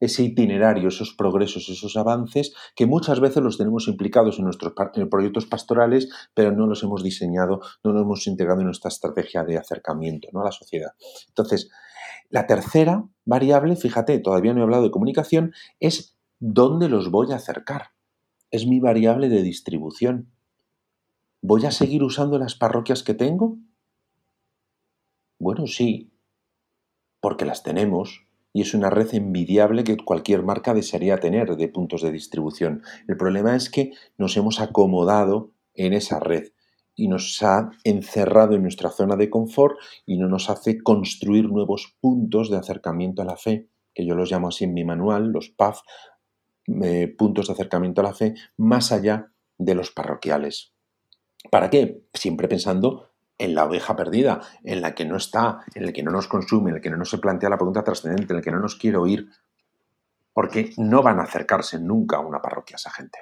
Ese 0.00 0.22
itinerario, 0.22 0.88
esos 0.88 1.12
progresos, 1.12 1.68
esos 1.68 1.94
avances, 1.98 2.54
que 2.74 2.86
muchas 2.86 3.20
veces 3.20 3.42
los 3.42 3.58
tenemos 3.58 3.86
implicados 3.86 4.38
en 4.38 4.46
nuestros 4.46 4.72
proyectos 5.10 5.44
pastorales, 5.44 6.08
pero 6.32 6.52
no 6.52 6.66
los 6.66 6.82
hemos 6.82 7.02
diseñado, 7.02 7.60
no 7.84 7.92
los 7.92 8.02
hemos 8.02 8.26
integrado 8.26 8.60
en 8.60 8.66
nuestra 8.66 8.88
estrategia 8.88 9.44
de 9.44 9.58
acercamiento 9.58 10.28
¿no? 10.32 10.40
a 10.40 10.44
la 10.44 10.52
sociedad. 10.52 10.92
Entonces, 11.28 11.68
la 12.30 12.46
tercera 12.46 13.04
variable, 13.26 13.76
fíjate, 13.76 14.18
todavía 14.20 14.54
no 14.54 14.60
he 14.60 14.62
hablado 14.62 14.84
de 14.84 14.90
comunicación, 14.90 15.52
es 15.80 16.16
dónde 16.38 16.88
los 16.88 17.10
voy 17.10 17.32
a 17.32 17.36
acercar 17.36 17.90
es 18.50 18.66
mi 18.66 18.80
variable 18.80 19.28
de 19.28 19.42
distribución. 19.42 20.30
¿Voy 21.42 21.64
a 21.66 21.70
seguir 21.70 22.02
usando 22.02 22.38
las 22.38 22.54
parroquias 22.54 23.02
que 23.02 23.14
tengo? 23.14 23.58
Bueno, 25.38 25.66
sí, 25.66 26.12
porque 27.20 27.44
las 27.44 27.62
tenemos, 27.62 28.26
y 28.52 28.62
es 28.62 28.74
una 28.74 28.90
red 28.90 29.14
envidiable 29.14 29.84
que 29.84 29.96
cualquier 29.96 30.42
marca 30.42 30.74
desearía 30.74 31.18
tener 31.18 31.56
de 31.56 31.68
puntos 31.68 32.02
de 32.02 32.12
distribución. 32.12 32.82
El 33.08 33.16
problema 33.16 33.56
es 33.56 33.70
que 33.70 33.92
nos 34.18 34.36
hemos 34.36 34.60
acomodado 34.60 35.52
en 35.74 35.92
esa 35.92 36.20
red 36.20 36.52
y 36.94 37.08
nos 37.08 37.42
ha 37.42 37.70
encerrado 37.84 38.54
en 38.54 38.62
nuestra 38.62 38.90
zona 38.90 39.16
de 39.16 39.30
confort 39.30 39.78
y 40.04 40.18
no 40.18 40.28
nos 40.28 40.50
hace 40.50 40.82
construir 40.82 41.48
nuevos 41.48 41.96
puntos 42.00 42.50
de 42.50 42.58
acercamiento 42.58 43.22
a 43.22 43.24
la 43.24 43.36
fe, 43.36 43.68
que 43.94 44.04
yo 44.04 44.14
los 44.14 44.30
llamo 44.30 44.48
así 44.48 44.64
en 44.64 44.74
mi 44.74 44.84
manual, 44.84 45.30
los 45.32 45.48
PAF, 45.48 45.80
eh, 46.82 47.14
puntos 47.16 47.46
de 47.46 47.52
acercamiento 47.52 48.00
a 48.00 48.04
la 48.04 48.14
fe, 48.14 48.34
más 48.56 48.92
allá 48.92 49.32
de 49.58 49.74
los 49.74 49.90
parroquiales. 49.90 50.72
¿Para 51.50 51.70
qué? 51.70 52.02
Siempre 52.14 52.48
pensando 52.48 53.10
en 53.38 53.54
la 53.54 53.64
oveja 53.64 53.96
perdida, 53.96 54.40
en 54.64 54.82
la 54.82 54.94
que 54.94 55.06
no 55.06 55.16
está, 55.16 55.60
en 55.74 55.84
el 55.84 55.92
que 55.92 56.02
no 56.02 56.10
nos 56.10 56.28
consume, 56.28 56.70
en 56.70 56.76
el 56.76 56.82
que 56.82 56.90
no 56.90 56.98
nos 56.98 57.10
se 57.10 57.18
plantea 57.18 57.48
la 57.48 57.56
pregunta 57.56 57.82
trascendente, 57.82 58.32
en 58.32 58.38
el 58.38 58.44
que 58.44 58.50
no 58.50 58.60
nos 58.60 58.76
quiere 58.76 58.98
oír, 58.98 59.30
porque 60.34 60.72
no 60.76 61.02
van 61.02 61.20
a 61.20 61.24
acercarse 61.24 61.78
nunca 61.78 62.18
a 62.18 62.20
una 62.20 62.42
parroquia 62.42 62.76
esa 62.76 62.90
gente. 62.90 63.18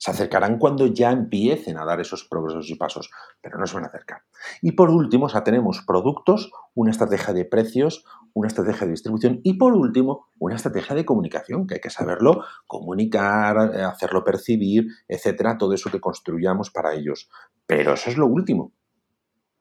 Se 0.00 0.10
acercarán 0.10 0.58
cuando 0.58 0.86
ya 0.86 1.10
empiecen 1.10 1.76
a 1.76 1.84
dar 1.84 2.00
esos 2.00 2.24
progresos 2.24 2.70
y 2.70 2.74
pasos, 2.74 3.10
pero 3.42 3.58
no 3.58 3.66
se 3.66 3.74
van 3.74 3.84
a 3.84 3.88
acercar. 3.88 4.22
Y 4.62 4.72
por 4.72 4.88
último, 4.88 5.28
ya 5.28 5.44
tenemos 5.44 5.82
productos, 5.86 6.50
una 6.74 6.90
estrategia 6.90 7.34
de 7.34 7.44
precios, 7.44 8.06
una 8.32 8.48
estrategia 8.48 8.86
de 8.86 8.92
distribución 8.92 9.40
y 9.42 9.58
por 9.58 9.74
último, 9.74 10.28
una 10.38 10.56
estrategia 10.56 10.96
de 10.96 11.04
comunicación, 11.04 11.66
que 11.66 11.74
hay 11.74 11.80
que 11.80 11.90
saberlo 11.90 12.44
comunicar, 12.66 13.74
eh, 13.74 13.82
hacerlo 13.82 14.24
percibir, 14.24 14.86
etcétera, 15.06 15.58
todo 15.58 15.74
eso 15.74 15.90
que 15.90 16.00
construyamos 16.00 16.70
para 16.70 16.94
ellos. 16.94 17.28
Pero 17.66 17.92
eso 17.92 18.08
es 18.08 18.16
lo 18.16 18.26
último. 18.26 18.72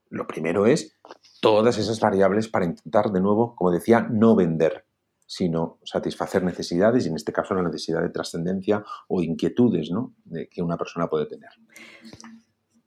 Lo 0.10 0.26
primero 0.26 0.68
es 0.68 0.98
todas 1.42 1.78
esas 1.78 2.00
variables 2.00 2.48
para 2.48 2.64
intentar, 2.64 3.12
de 3.12 3.20
nuevo, 3.20 3.58
como 3.58 3.72
decía, 3.72 4.08
no 4.10 4.38
vender, 4.38 4.86
sino 5.30 5.78
satisfacer 5.84 6.44
necesidades 6.44 7.06
y 7.06 7.10
en 7.10 7.16
este 7.16 7.32
caso 7.32 7.54
la 7.54 7.62
necesidad 7.62 8.02
de 8.02 8.10
trascendencia 8.10 8.84
o 9.08 9.22
inquietudes 9.22 9.92
¿no? 9.92 10.16
de 10.26 10.50
que 10.50 10.64
una 10.64 10.76
persona 10.76 11.08
puede 11.08 11.28
tener. 11.28 11.52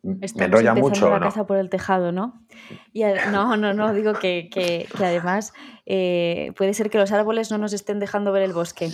Me 0.02 0.26
enrolla 0.46 0.74
mucho. 0.74 1.08
la 1.08 1.20
casa 1.20 1.46
por 1.46 1.58
el 1.58 1.70
tejado, 1.70 2.10
¿no? 2.10 2.44
Y 2.92 3.04
no, 3.30 3.56
no, 3.56 3.72
no, 3.72 3.94
digo 3.94 4.14
que, 4.14 4.50
que, 4.52 4.88
además 4.98 5.52
eh, 5.86 6.50
puede 6.56 6.74
ser 6.74 6.90
que 6.90 6.98
los 6.98 7.12
árboles 7.12 7.52
no 7.52 7.58
nos 7.58 7.72
estén 7.72 8.00
dejando 8.00 8.32
ver 8.32 8.42
el 8.42 8.52
bosque. 8.52 8.90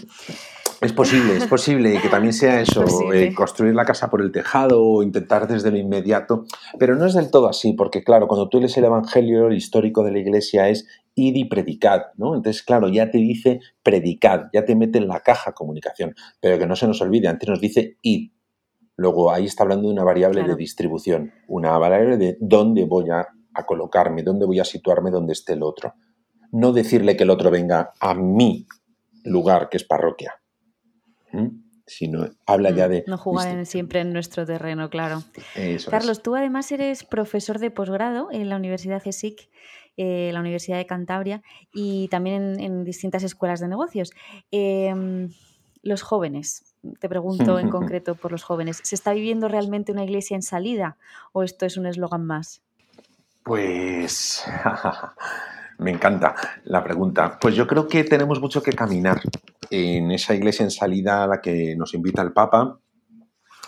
Es 0.80 0.92
posible, 0.92 1.36
es 1.36 1.46
posible 1.46 1.92
y 1.92 1.98
que 1.98 2.08
también 2.08 2.32
sea 2.32 2.60
eso, 2.60 2.84
eh, 3.12 3.34
construir 3.34 3.74
la 3.74 3.84
casa 3.84 4.08
por 4.08 4.22
el 4.22 4.30
tejado 4.30 4.80
o 4.80 5.02
intentar 5.02 5.48
desde 5.48 5.72
lo 5.72 5.76
inmediato, 5.76 6.44
pero 6.78 6.94
no 6.94 7.04
es 7.04 7.14
del 7.14 7.32
todo 7.32 7.48
así, 7.48 7.72
porque 7.72 8.04
claro, 8.04 8.28
cuando 8.28 8.48
tú 8.48 8.60
lees 8.60 8.76
el 8.76 8.84
Evangelio, 8.84 9.48
el 9.48 9.56
histórico 9.56 10.04
de 10.04 10.12
la 10.12 10.20
Iglesia 10.20 10.68
es 10.68 10.86
id 11.16 11.34
y 11.34 11.46
predicad, 11.46 12.02
¿no? 12.16 12.36
Entonces, 12.36 12.62
claro, 12.62 12.86
ya 12.88 13.10
te 13.10 13.18
dice 13.18 13.58
predicad, 13.82 14.50
ya 14.52 14.64
te 14.64 14.76
mete 14.76 14.98
en 14.98 15.08
la 15.08 15.18
caja 15.18 15.50
comunicación, 15.52 16.14
pero 16.40 16.60
que 16.60 16.66
no 16.68 16.76
se 16.76 16.86
nos 16.86 17.00
olvide, 17.00 17.26
antes 17.26 17.48
nos 17.48 17.60
dice 17.60 17.96
id. 18.02 18.30
Luego 18.94 19.32
ahí 19.32 19.46
está 19.46 19.64
hablando 19.64 19.88
de 19.88 19.94
una 19.94 20.04
variable 20.04 20.44
de 20.44 20.54
distribución, 20.54 21.32
una 21.48 21.76
variable 21.76 22.18
de 22.18 22.36
dónde 22.40 22.84
voy 22.84 23.10
a, 23.10 23.26
a 23.52 23.66
colocarme, 23.66 24.22
dónde 24.22 24.46
voy 24.46 24.60
a 24.60 24.64
situarme 24.64 25.10
donde 25.10 25.32
esté 25.32 25.54
el 25.54 25.64
otro. 25.64 25.94
No 26.52 26.72
decirle 26.72 27.16
que 27.16 27.24
el 27.24 27.30
otro 27.30 27.50
venga 27.50 27.94
a 27.98 28.14
mi 28.14 28.66
lugar, 29.24 29.68
que 29.68 29.76
es 29.76 29.84
parroquia 29.84 30.40
sino 31.88 32.28
habla 32.46 32.70
ya 32.70 32.86
mm, 32.86 32.90
de... 32.90 33.04
No 33.06 33.18
jugar 33.18 33.66
siempre 33.66 34.00
en 34.00 34.12
nuestro 34.12 34.44
terreno, 34.46 34.90
claro. 34.90 35.22
Carlos, 35.90 36.22
tú 36.22 36.36
además 36.36 36.70
eres 36.70 37.04
profesor 37.04 37.58
de 37.58 37.70
posgrado 37.70 38.28
en 38.30 38.48
la 38.48 38.56
Universidad 38.56 39.02
CSIC, 39.02 39.48
eh, 39.96 40.30
la 40.32 40.40
Universidad 40.40 40.76
de 40.76 40.86
Cantabria, 40.86 41.42
y 41.72 42.08
también 42.08 42.60
en, 42.60 42.84
distintas 42.84 43.22
escuelas 43.22 43.60
de 43.60 43.68
negocios. 43.68 44.12
Em, 44.50 45.30
los 45.82 46.02
jóvenes, 46.02 46.74
te 47.00 47.08
pregunto 47.08 47.58
en 47.58 47.70
concreto 47.70 48.14
por 48.14 48.32
los 48.32 48.42
jóvenes, 48.42 48.80
¿se 48.82 48.94
está 48.94 49.12
viviendo 49.12 49.48
realmente 49.48 49.92
una 49.92 50.04
iglesia 50.04 50.34
en 50.34 50.42
salida 50.42 50.98
o 51.32 51.42
esto 51.42 51.66
es 51.66 51.76
un 51.76 51.86
eslogan 51.86 52.26
más? 52.26 52.62
Pues 53.42 54.44
Me 55.78 55.92
encanta 55.92 56.34
la 56.64 56.82
pregunta. 56.82 57.38
Pues 57.40 57.54
yo 57.54 57.66
creo 57.66 57.86
que 57.86 58.04
tenemos 58.04 58.40
mucho 58.40 58.62
que 58.62 58.72
caminar 58.72 59.20
en 59.70 60.10
esa 60.10 60.34
iglesia 60.34 60.64
en 60.64 60.70
salida 60.70 61.24
a 61.24 61.26
la 61.26 61.40
que 61.40 61.76
nos 61.76 61.94
invita 61.94 62.20
el 62.22 62.32
Papa. 62.32 62.80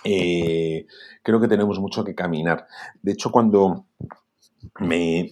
Eh, 0.02 0.86
creo 1.22 1.40
que 1.40 1.48
tenemos 1.48 1.78
mucho 1.78 2.02
que 2.02 2.14
caminar. 2.14 2.66
De 3.00 3.12
hecho, 3.12 3.30
cuando 3.30 3.86
me, 4.80 5.30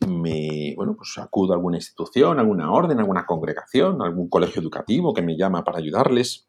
bueno, 0.76 0.94
pues 0.96 1.18
acudo 1.18 1.52
a 1.52 1.56
alguna 1.56 1.78
institución, 1.78 2.38
alguna 2.38 2.70
orden, 2.70 3.00
alguna 3.00 3.26
congregación, 3.26 4.00
algún 4.00 4.28
colegio 4.28 4.62
educativo 4.62 5.12
que 5.12 5.22
me 5.22 5.36
llama 5.36 5.64
para 5.64 5.78
ayudarles, 5.78 6.48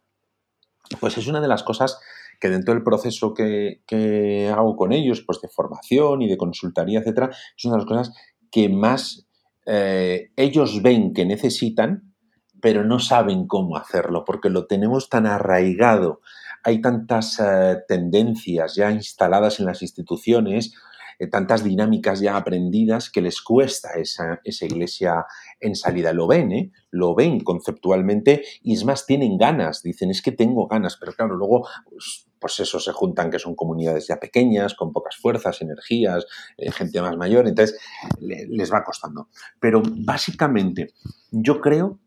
pues 0.99 1.17
es 1.17 1.27
una 1.27 1.41
de 1.41 1.47
las 1.47 1.63
cosas 1.63 1.99
que 2.39 2.49
dentro 2.49 2.73
del 2.73 2.83
proceso 2.83 3.33
que, 3.33 3.81
que 3.85 4.49
hago 4.49 4.75
con 4.75 4.93
ellos, 4.93 5.23
pues 5.25 5.41
de 5.41 5.49
formación 5.49 6.21
y 6.21 6.29
de 6.29 6.37
consultaría, 6.37 6.99
etcétera, 6.99 7.31
es 7.31 7.65
una 7.65 7.75
de 7.75 7.79
las 7.79 7.87
cosas 7.87 8.13
que 8.51 8.69
más 8.69 9.28
eh, 9.65 10.31
ellos 10.35 10.81
ven 10.81 11.13
que 11.13 11.25
necesitan, 11.25 12.13
pero 12.61 12.83
no 12.83 12.99
saben 12.99 13.47
cómo 13.47 13.77
hacerlo, 13.77 14.25
porque 14.25 14.49
lo 14.49 14.65
tenemos 14.67 15.09
tan 15.09 15.25
arraigado. 15.25 16.21
Hay 16.63 16.81
tantas 16.81 17.39
eh, 17.39 17.77
tendencias 17.87 18.75
ya 18.75 18.91
instaladas 18.91 19.59
en 19.59 19.65
las 19.65 19.81
instituciones, 19.81 20.73
eh, 21.19 21.27
tantas 21.27 21.63
dinámicas 21.63 22.19
ya 22.21 22.35
aprendidas 22.37 23.09
que 23.09 23.21
les 23.21 23.41
cuesta 23.41 23.89
esa, 23.95 24.39
esa 24.43 24.65
iglesia 24.65 25.25
en 25.59 25.75
salida. 25.75 26.13
Lo 26.13 26.27
ven, 26.27 26.71
lo 26.89 27.13
ven 27.13 27.41
conceptualmente 27.41 28.43
y 28.63 28.73
es 28.73 28.85
más, 28.85 29.05
tienen 29.05 29.37
ganas, 29.37 29.83
dicen, 29.83 30.09
es 30.09 30.21
que 30.21 30.31
tengo 30.31 30.67
ganas, 30.67 30.97
pero 30.97 31.11
claro, 31.13 31.35
luego 31.35 31.67
pues, 31.89 32.25
pues 32.39 32.59
eso 32.61 32.79
se 32.79 32.93
juntan 32.93 33.29
que 33.29 33.39
son 33.39 33.55
comunidades 33.55 34.07
ya 34.07 34.19
pequeñas, 34.19 34.73
con 34.73 34.93
pocas 34.93 35.17
fuerzas, 35.17 35.61
energías, 35.61 36.25
eh, 36.57 36.71
gente 36.71 37.01
más 37.01 37.17
mayor, 37.17 37.47
entonces 37.47 37.79
les 38.19 38.71
va 38.71 38.83
costando. 38.83 39.27
Pero 39.59 39.81
básicamente 39.85 40.93
yo 41.31 41.59
creo 41.59 41.99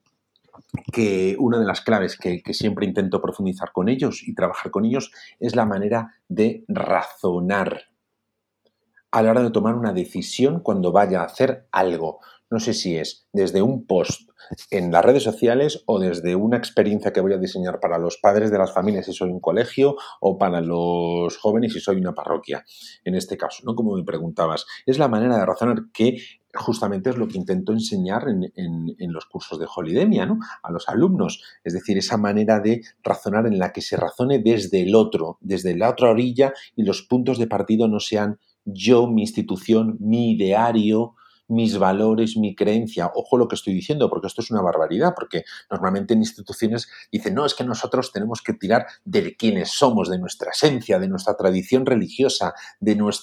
que 0.92 1.36
una 1.38 1.58
de 1.58 1.66
las 1.66 1.80
claves 1.80 2.16
que, 2.16 2.42
siempre 2.52 2.86
intento 2.86 3.20
profundizar 3.20 3.72
con 3.72 3.88
ellos 3.88 4.26
y 4.26 4.34
trabajar 4.34 4.70
con 4.70 4.84
ellos 4.84 5.12
es 5.38 5.54
la 5.54 5.66
manera 5.66 6.14
de 6.28 6.64
razonar 6.68 7.91
a 9.12 9.22
la 9.22 9.30
hora 9.30 9.42
de 9.42 9.50
tomar 9.50 9.76
una 9.76 9.92
decisión 9.92 10.60
cuando 10.60 10.90
vaya 10.90 11.20
a 11.20 11.26
hacer 11.26 11.68
algo. 11.70 12.20
No 12.50 12.60
sé 12.60 12.74
si 12.74 12.96
es 12.96 13.26
desde 13.32 13.62
un 13.62 13.86
post 13.86 14.28
en 14.70 14.90
las 14.90 15.04
redes 15.04 15.22
sociales 15.22 15.82
o 15.86 15.98
desde 15.98 16.34
una 16.34 16.56
experiencia 16.56 17.12
que 17.12 17.20
voy 17.20 17.32
a 17.32 17.38
diseñar 17.38 17.80
para 17.80 17.98
los 17.98 18.18
padres 18.18 18.50
de 18.50 18.58
las 18.58 18.72
familias 18.72 19.06
si 19.06 19.12
soy 19.12 19.30
un 19.30 19.40
colegio 19.40 19.96
o 20.20 20.36
para 20.36 20.60
los 20.60 21.36
jóvenes 21.38 21.72
si 21.72 21.80
soy 21.80 21.96
una 21.96 22.14
parroquia, 22.14 22.64
en 23.04 23.14
este 23.14 23.36
caso, 23.36 23.62
¿no? 23.64 23.74
Como 23.74 23.96
me 23.96 24.04
preguntabas. 24.04 24.66
Es 24.84 24.98
la 24.98 25.08
manera 25.08 25.38
de 25.38 25.46
razonar 25.46 25.84
que 25.94 26.18
justamente 26.54 27.10
es 27.10 27.16
lo 27.16 27.28
que 27.28 27.38
intento 27.38 27.72
enseñar 27.72 28.24
en, 28.28 29.12
los 29.12 29.24
cursos 29.26 29.58
de 29.58 29.66
Holidemia, 29.74 30.26
¿no? 30.26 30.38
A 30.62 30.70
los 30.70 30.88
alumnos. 30.88 31.42
Es 31.64 31.72
decir, 31.72 31.96
esa 31.96 32.18
manera 32.18 32.60
de 32.60 32.82
razonar 33.02 33.46
en 33.46 33.58
la 33.58 33.72
que 33.72 33.80
se 33.80 33.96
razone 33.96 34.40
desde 34.40 34.82
el 34.82 34.94
otro, 34.94 35.38
desde 35.40 35.74
la 35.76 35.90
otra 35.90 36.10
orilla 36.10 36.52
y 36.76 36.82
los 36.82 37.02
puntos 37.02 37.38
de 37.38 37.46
partido 37.46 37.88
no 37.88 38.00
sean 38.00 38.38
yo, 38.64 39.06
mi 39.06 39.22
institución, 39.22 39.96
mi 40.00 40.32
ideario, 40.32 41.14
mis 41.52 41.78
valores, 41.78 42.36
mi 42.36 42.54
creencia. 42.54 43.10
Ojo 43.14 43.36
lo 43.36 43.48
que 43.48 43.54
estoy 43.54 43.74
diciendo, 43.74 44.08
porque 44.08 44.26
esto 44.26 44.40
es 44.40 44.50
una 44.50 44.62
barbaridad, 44.62 45.12
porque 45.14 45.44
normalmente 45.70 46.14
en 46.14 46.20
instituciones 46.20 46.88
dicen, 47.10 47.34
no, 47.34 47.46
es 47.46 47.54
que 47.54 47.64
nosotros 47.64 48.12
tenemos 48.12 48.42
que 48.42 48.54
tirar 48.54 48.86
de 49.04 49.36
quienes 49.36 49.70
somos, 49.70 50.08
de 50.08 50.18
nuestra 50.18 50.50
esencia, 50.50 50.98
de 50.98 51.08
nuestra 51.08 51.36
tradición 51.36 51.86
religiosa, 51.86 52.54
de 52.80 52.96
nuestros 52.96 53.22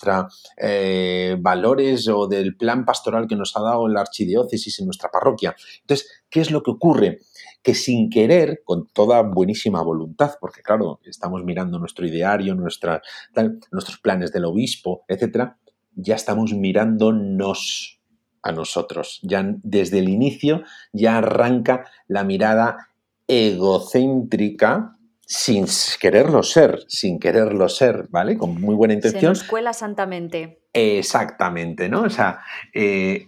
eh, 0.58 1.36
valores 1.40 2.08
o 2.08 2.28
del 2.28 2.56
plan 2.56 2.86
pastoral 2.86 3.28
que 3.28 3.36
nos 3.36 3.56
ha 3.56 3.62
dado 3.62 3.88
la 3.88 4.02
archidiócesis 4.02 4.80
en 4.80 4.86
nuestra 4.86 5.10
parroquia. 5.10 5.56
Entonces, 5.82 6.10
¿qué 6.30 6.42
es 6.42 6.52
lo 6.52 6.64
que 6.64 6.72
ocurre? 6.72 7.20
que 7.62 7.76
sin 7.76 8.10
querer, 8.10 8.62
con 8.64 8.88
toda 8.88 9.22
buenísima 9.22 9.82
voluntad, 9.82 10.36
porque 10.40 10.62
claro, 10.62 11.02
estamos 11.04 11.44
mirando 11.44 11.78
nuestro 11.78 12.08
ideario, 12.08 12.56
nuestros 12.56 14.00
planes 14.02 14.32
del 14.32 14.46
obispo, 14.46 15.04
etcétera, 15.08 15.58
ya 15.94 16.16
estamos 16.16 16.54
mirándonos 16.54 17.99
a 18.42 18.52
nosotros. 18.52 19.20
Ya 19.24 19.44
desde 19.64 20.00
el 20.00 20.10
inicio 20.10 20.64
ya 20.94 21.18
arranca 21.18 21.86
la 22.08 22.24
mirada 22.24 22.90
egocéntrica 23.28 24.96
sin 25.32 25.68
quererlo 26.02 26.42
ser, 26.42 26.86
sin 26.88 27.20
quererlo 27.20 27.70
ser, 27.70 28.08
¿vale? 28.10 28.36
Con 28.36 28.60
muy 28.60 28.74
buena 28.74 28.96
intención. 28.96 29.36
Se 29.36 29.42
nos 29.42 29.44
cuela 29.44 29.74
santamente. 29.74 30.64
Exactamente, 30.74 31.88
¿no? 31.88 32.02
O 32.02 32.10
sea, 32.10 32.40
eh, 32.74 33.28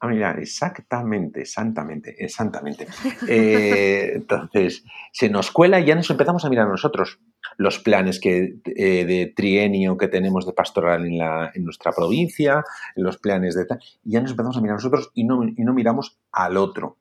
ah, 0.00 0.08
mira, 0.08 0.34
exactamente, 0.40 1.44
santamente, 1.44 2.16
exactamente. 2.24 2.86
Eh, 3.28 4.12
entonces, 4.14 4.84
se 5.12 5.28
nos 5.28 5.50
cuela 5.50 5.78
y 5.80 5.84
ya 5.84 5.94
nos 5.94 6.08
empezamos 6.08 6.44
a 6.44 6.48
mirar 6.48 6.68
nosotros 6.68 7.18
los 7.56 7.78
planes 7.78 8.20
que, 8.20 8.58
eh, 8.64 9.04
de 9.04 9.32
trienio 9.34 9.96
que 9.96 10.08
tenemos 10.08 10.46
de 10.46 10.52
pastoral 10.52 11.06
en, 11.06 11.18
la, 11.18 11.50
en 11.54 11.64
nuestra 11.64 11.92
provincia, 11.92 12.64
los 12.94 13.18
planes 13.18 13.54
de 13.54 13.66
tal, 13.66 13.80
y 14.04 14.12
ya 14.12 14.20
nos 14.20 14.32
empezamos 14.32 14.56
a 14.56 14.60
mirar 14.60 14.76
nosotros 14.76 15.10
y 15.14 15.24
no, 15.24 15.42
y 15.44 15.64
no 15.64 15.72
miramos 15.72 16.18
al 16.32 16.56
otro. 16.56 16.98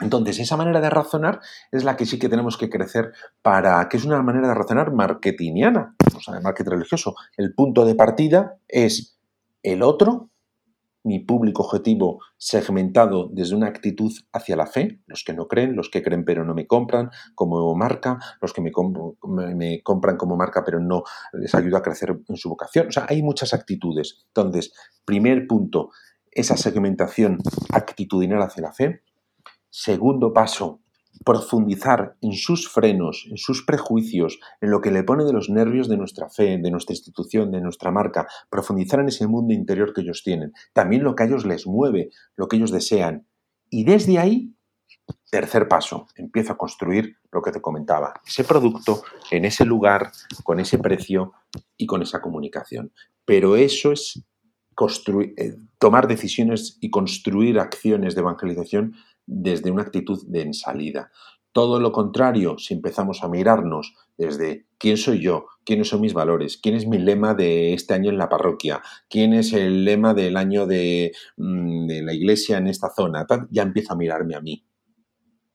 Entonces, 0.00 0.40
esa 0.40 0.56
manera 0.56 0.80
de 0.80 0.90
razonar 0.90 1.40
es 1.70 1.84
la 1.84 1.96
que 1.96 2.04
sí 2.04 2.18
que 2.18 2.28
tenemos 2.28 2.56
que 2.56 2.68
crecer 2.68 3.12
para, 3.42 3.88
que 3.88 3.96
es 3.96 4.04
una 4.04 4.20
manera 4.22 4.48
de 4.48 4.54
razonar 4.54 4.92
marketingiana, 4.92 5.94
o 6.14 6.20
sea, 6.20 6.34
de 6.34 6.40
marketing 6.40 6.72
religioso. 6.72 7.14
El 7.36 7.54
punto 7.54 7.84
de 7.84 7.94
partida 7.94 8.56
es 8.66 9.16
el 9.62 9.82
otro, 9.82 10.30
mi 11.04 11.20
público 11.20 11.62
objetivo 11.62 12.20
segmentado 12.38 13.28
desde 13.30 13.54
una 13.54 13.66
actitud 13.66 14.10
hacia 14.32 14.56
la 14.56 14.66
fe, 14.66 15.00
los 15.06 15.22
que 15.22 15.34
no 15.34 15.46
creen, 15.46 15.76
los 15.76 15.90
que 15.90 16.02
creen 16.02 16.24
pero 16.24 16.44
no 16.44 16.54
me 16.54 16.66
compran 16.66 17.10
como 17.34 17.74
marca, 17.74 18.18
los 18.40 18.52
que 18.52 18.62
me, 18.62 18.72
compran 18.72 20.16
como 20.16 20.36
marca 20.36 20.64
pero 20.64 20.80
no 20.80 21.04
les 21.34 21.54
ayuda 21.54 21.78
a 21.78 21.82
crecer 21.82 22.18
en 22.26 22.36
su 22.36 22.48
vocación. 22.48 22.88
O 22.88 22.92
sea, 22.92 23.06
hay 23.08 23.22
muchas 23.22 23.52
actitudes. 23.52 24.24
Entonces, 24.28 24.72
primer 25.04 25.46
punto, 25.46 25.90
esa 26.30 26.56
segmentación 26.56 27.38
actitudinal 27.70 28.42
hacia 28.42 28.62
la 28.62 28.72
fe. 28.72 29.02
Segundo 29.68 30.32
paso, 30.32 30.80
profundizar 31.24 32.16
en 32.20 32.32
sus 32.32 32.68
frenos, 32.68 33.26
en 33.30 33.36
sus 33.36 33.64
prejuicios, 33.64 34.40
en 34.60 34.70
lo 34.70 34.80
que 34.80 34.90
le 34.90 35.04
pone 35.04 35.24
de 35.24 35.32
los 35.32 35.48
nervios 35.48 35.88
de 35.88 35.96
nuestra 35.96 36.28
fe, 36.28 36.58
de 36.58 36.70
nuestra 36.70 36.92
institución, 36.92 37.50
de 37.50 37.60
nuestra 37.60 37.90
marca, 37.90 38.26
profundizar 38.50 39.00
en 39.00 39.08
ese 39.08 39.26
mundo 39.26 39.54
interior 39.54 39.92
que 39.92 40.02
ellos 40.02 40.22
tienen, 40.24 40.52
también 40.72 41.04
lo 41.04 41.14
que 41.14 41.22
a 41.22 41.26
ellos 41.26 41.46
les 41.46 41.66
mueve, 41.66 42.10
lo 42.36 42.48
que 42.48 42.56
ellos 42.56 42.70
desean. 42.70 43.26
Y 43.70 43.84
desde 43.84 44.18
ahí, 44.18 44.54
tercer 45.30 45.68
paso, 45.68 46.06
empiezo 46.16 46.52
a 46.52 46.58
construir 46.58 47.16
lo 47.32 47.42
que 47.42 47.52
te 47.52 47.60
comentaba, 47.60 48.14
ese 48.26 48.44
producto 48.44 49.02
en 49.30 49.44
ese 49.44 49.64
lugar, 49.64 50.12
con 50.42 50.60
ese 50.60 50.78
precio 50.78 51.32
y 51.76 51.86
con 51.86 52.02
esa 52.02 52.20
comunicación. 52.20 52.92
Pero 53.24 53.56
eso 53.56 53.92
es 53.92 54.24
construir, 54.74 55.34
eh, 55.36 55.56
tomar 55.78 56.08
decisiones 56.08 56.78
y 56.80 56.90
construir 56.90 57.58
acciones 57.58 58.14
de 58.14 58.20
evangelización 58.20 58.94
desde 59.26 59.70
una 59.70 59.82
actitud 59.82 60.20
de 60.26 60.42
ensalida. 60.42 61.10
Todo 61.54 61.78
lo 61.78 61.92
contrario, 61.92 62.58
si 62.58 62.74
empezamos 62.74 63.22
a 63.22 63.28
mirarnos 63.28 63.94
desde 64.18 64.66
quién 64.76 64.96
soy 64.96 65.20
yo, 65.20 65.46
quiénes 65.64 65.88
son 65.88 66.00
mis 66.00 66.12
valores, 66.12 66.58
quién 66.58 66.74
es 66.74 66.84
mi 66.84 66.98
lema 66.98 67.32
de 67.34 67.74
este 67.74 67.94
año 67.94 68.10
en 68.10 68.18
la 68.18 68.28
parroquia, 68.28 68.82
quién 69.08 69.32
es 69.32 69.52
el 69.52 69.84
lema 69.84 70.14
del 70.14 70.36
año 70.36 70.66
de, 70.66 71.12
mm, 71.36 71.86
la 72.02 72.12
iglesia 72.12 72.58
en 72.58 72.66
esta 72.66 72.90
zona, 72.90 73.24
ya 73.50 73.62
empiezo 73.62 73.92
a 73.92 73.96
mirarme 73.96 74.34
a 74.34 74.40
mí. 74.40 74.66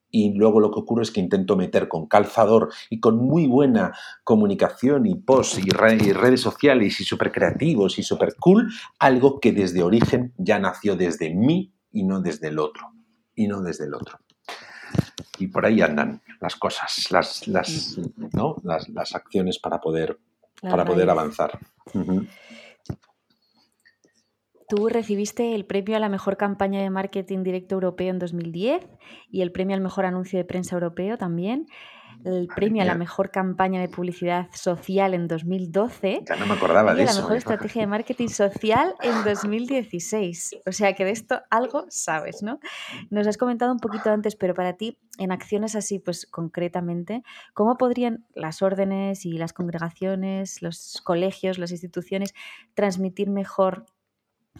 Y 0.09 0.33
luego 0.35 0.61
lo 0.61 0.71
que 0.71 0.79
ocurre 0.79 1.03
es 1.03 1.11
que 1.11 1.19
intento 1.19 1.57
meter 1.57 1.89
con 1.89 2.07
calzador 2.07 2.69
y 2.89 3.01
con 3.01 3.17
muy 3.17 3.45
buena 3.45 3.91
comunicación 4.23 5.05
y 5.05 5.15
post 5.15 5.59
y, 5.59 5.69
redes 5.69 6.39
sociales 6.39 7.01
y 7.01 7.03
súper 7.03 7.33
creativos 7.33 7.99
y 7.99 8.03
súper 8.03 8.35
cool, 8.39 8.71
algo 8.99 9.41
que 9.41 9.51
desde 9.51 9.83
origen 9.83 10.33
ya 10.37 10.59
nació 10.59 10.95
desde 10.95 11.35
mí 11.35 11.73
y 11.91 12.03
no 12.03 12.21
desde 12.21 12.47
el 12.47 12.57
otro 12.57 12.98
y 13.39 13.47
no 13.47 13.61
desde 13.61 13.85
el 13.85 13.93
otro. 13.93 14.19
Y 15.37 15.47
por 15.47 15.65
ahí 15.65 15.81
andan 15.81 16.21
las 16.41 16.57
cosas, 16.57 17.07
las, 17.09 17.47
las, 17.47 17.97
¿no? 18.33 18.57
las, 18.63 19.15
acciones 19.15 19.59
para 19.59 19.79
poder, 19.79 20.19
para 20.61 20.83
poder 20.83 21.09
avanzar. 21.09 21.57
Tú 24.67 24.89
recibiste 24.89 25.55
el 25.55 25.65
premio 25.65 25.95
a 25.95 25.99
la 25.99 26.09
mejor 26.09 26.35
campaña 26.35 26.81
de 26.81 26.89
marketing 26.89 27.43
directo 27.43 27.75
europeo 27.75 28.09
en 28.09 28.19
2010 28.19 28.85
y 29.31 29.41
el 29.41 29.53
premio 29.53 29.75
al 29.75 29.81
mejor 29.81 30.05
anuncio 30.05 30.37
de 30.37 30.43
prensa 30.43 30.75
europeo 30.75 31.17
también 31.17 31.67
el 32.25 32.47
premio 32.47 32.81
a 32.81 32.85
la 32.85 32.95
mejor 32.95 33.31
campaña 33.31 33.79
de 33.79 33.87
publicidad 33.87 34.47
social 34.53 35.13
en 35.13 35.27
2012. 35.27 36.23
Ya 36.27 36.35
no 36.35 36.45
me 36.45 36.53
acordaba 36.53 36.93
de 36.93 37.01
y 37.01 37.05
eso. 37.05 37.15
la 37.15 37.21
mejor 37.21 37.35
¿eh? 37.35 37.39
estrategia 37.39 37.81
de 37.81 37.87
marketing 37.87 38.27
social 38.27 38.93
en 39.01 39.23
2016. 39.23 40.57
O 40.65 40.71
sea 40.71 40.93
que 40.93 41.05
de 41.05 41.11
esto 41.11 41.41
algo 41.49 41.85
sabes, 41.89 42.43
¿no? 42.43 42.59
Nos 43.09 43.27
has 43.27 43.37
comentado 43.37 43.71
un 43.71 43.79
poquito 43.79 44.09
antes, 44.09 44.35
pero 44.35 44.53
para 44.53 44.73
ti, 44.73 44.97
en 45.17 45.31
acciones 45.31 45.75
así, 45.75 45.99
pues 45.99 46.25
concretamente, 46.25 47.23
¿cómo 47.53 47.77
podrían 47.77 48.25
las 48.35 48.61
órdenes 48.61 49.25
y 49.25 49.33
las 49.33 49.53
congregaciones, 49.53 50.61
los 50.61 51.01
colegios, 51.03 51.57
las 51.57 51.71
instituciones 51.71 52.33
transmitir 52.73 53.29
mejor 53.29 53.85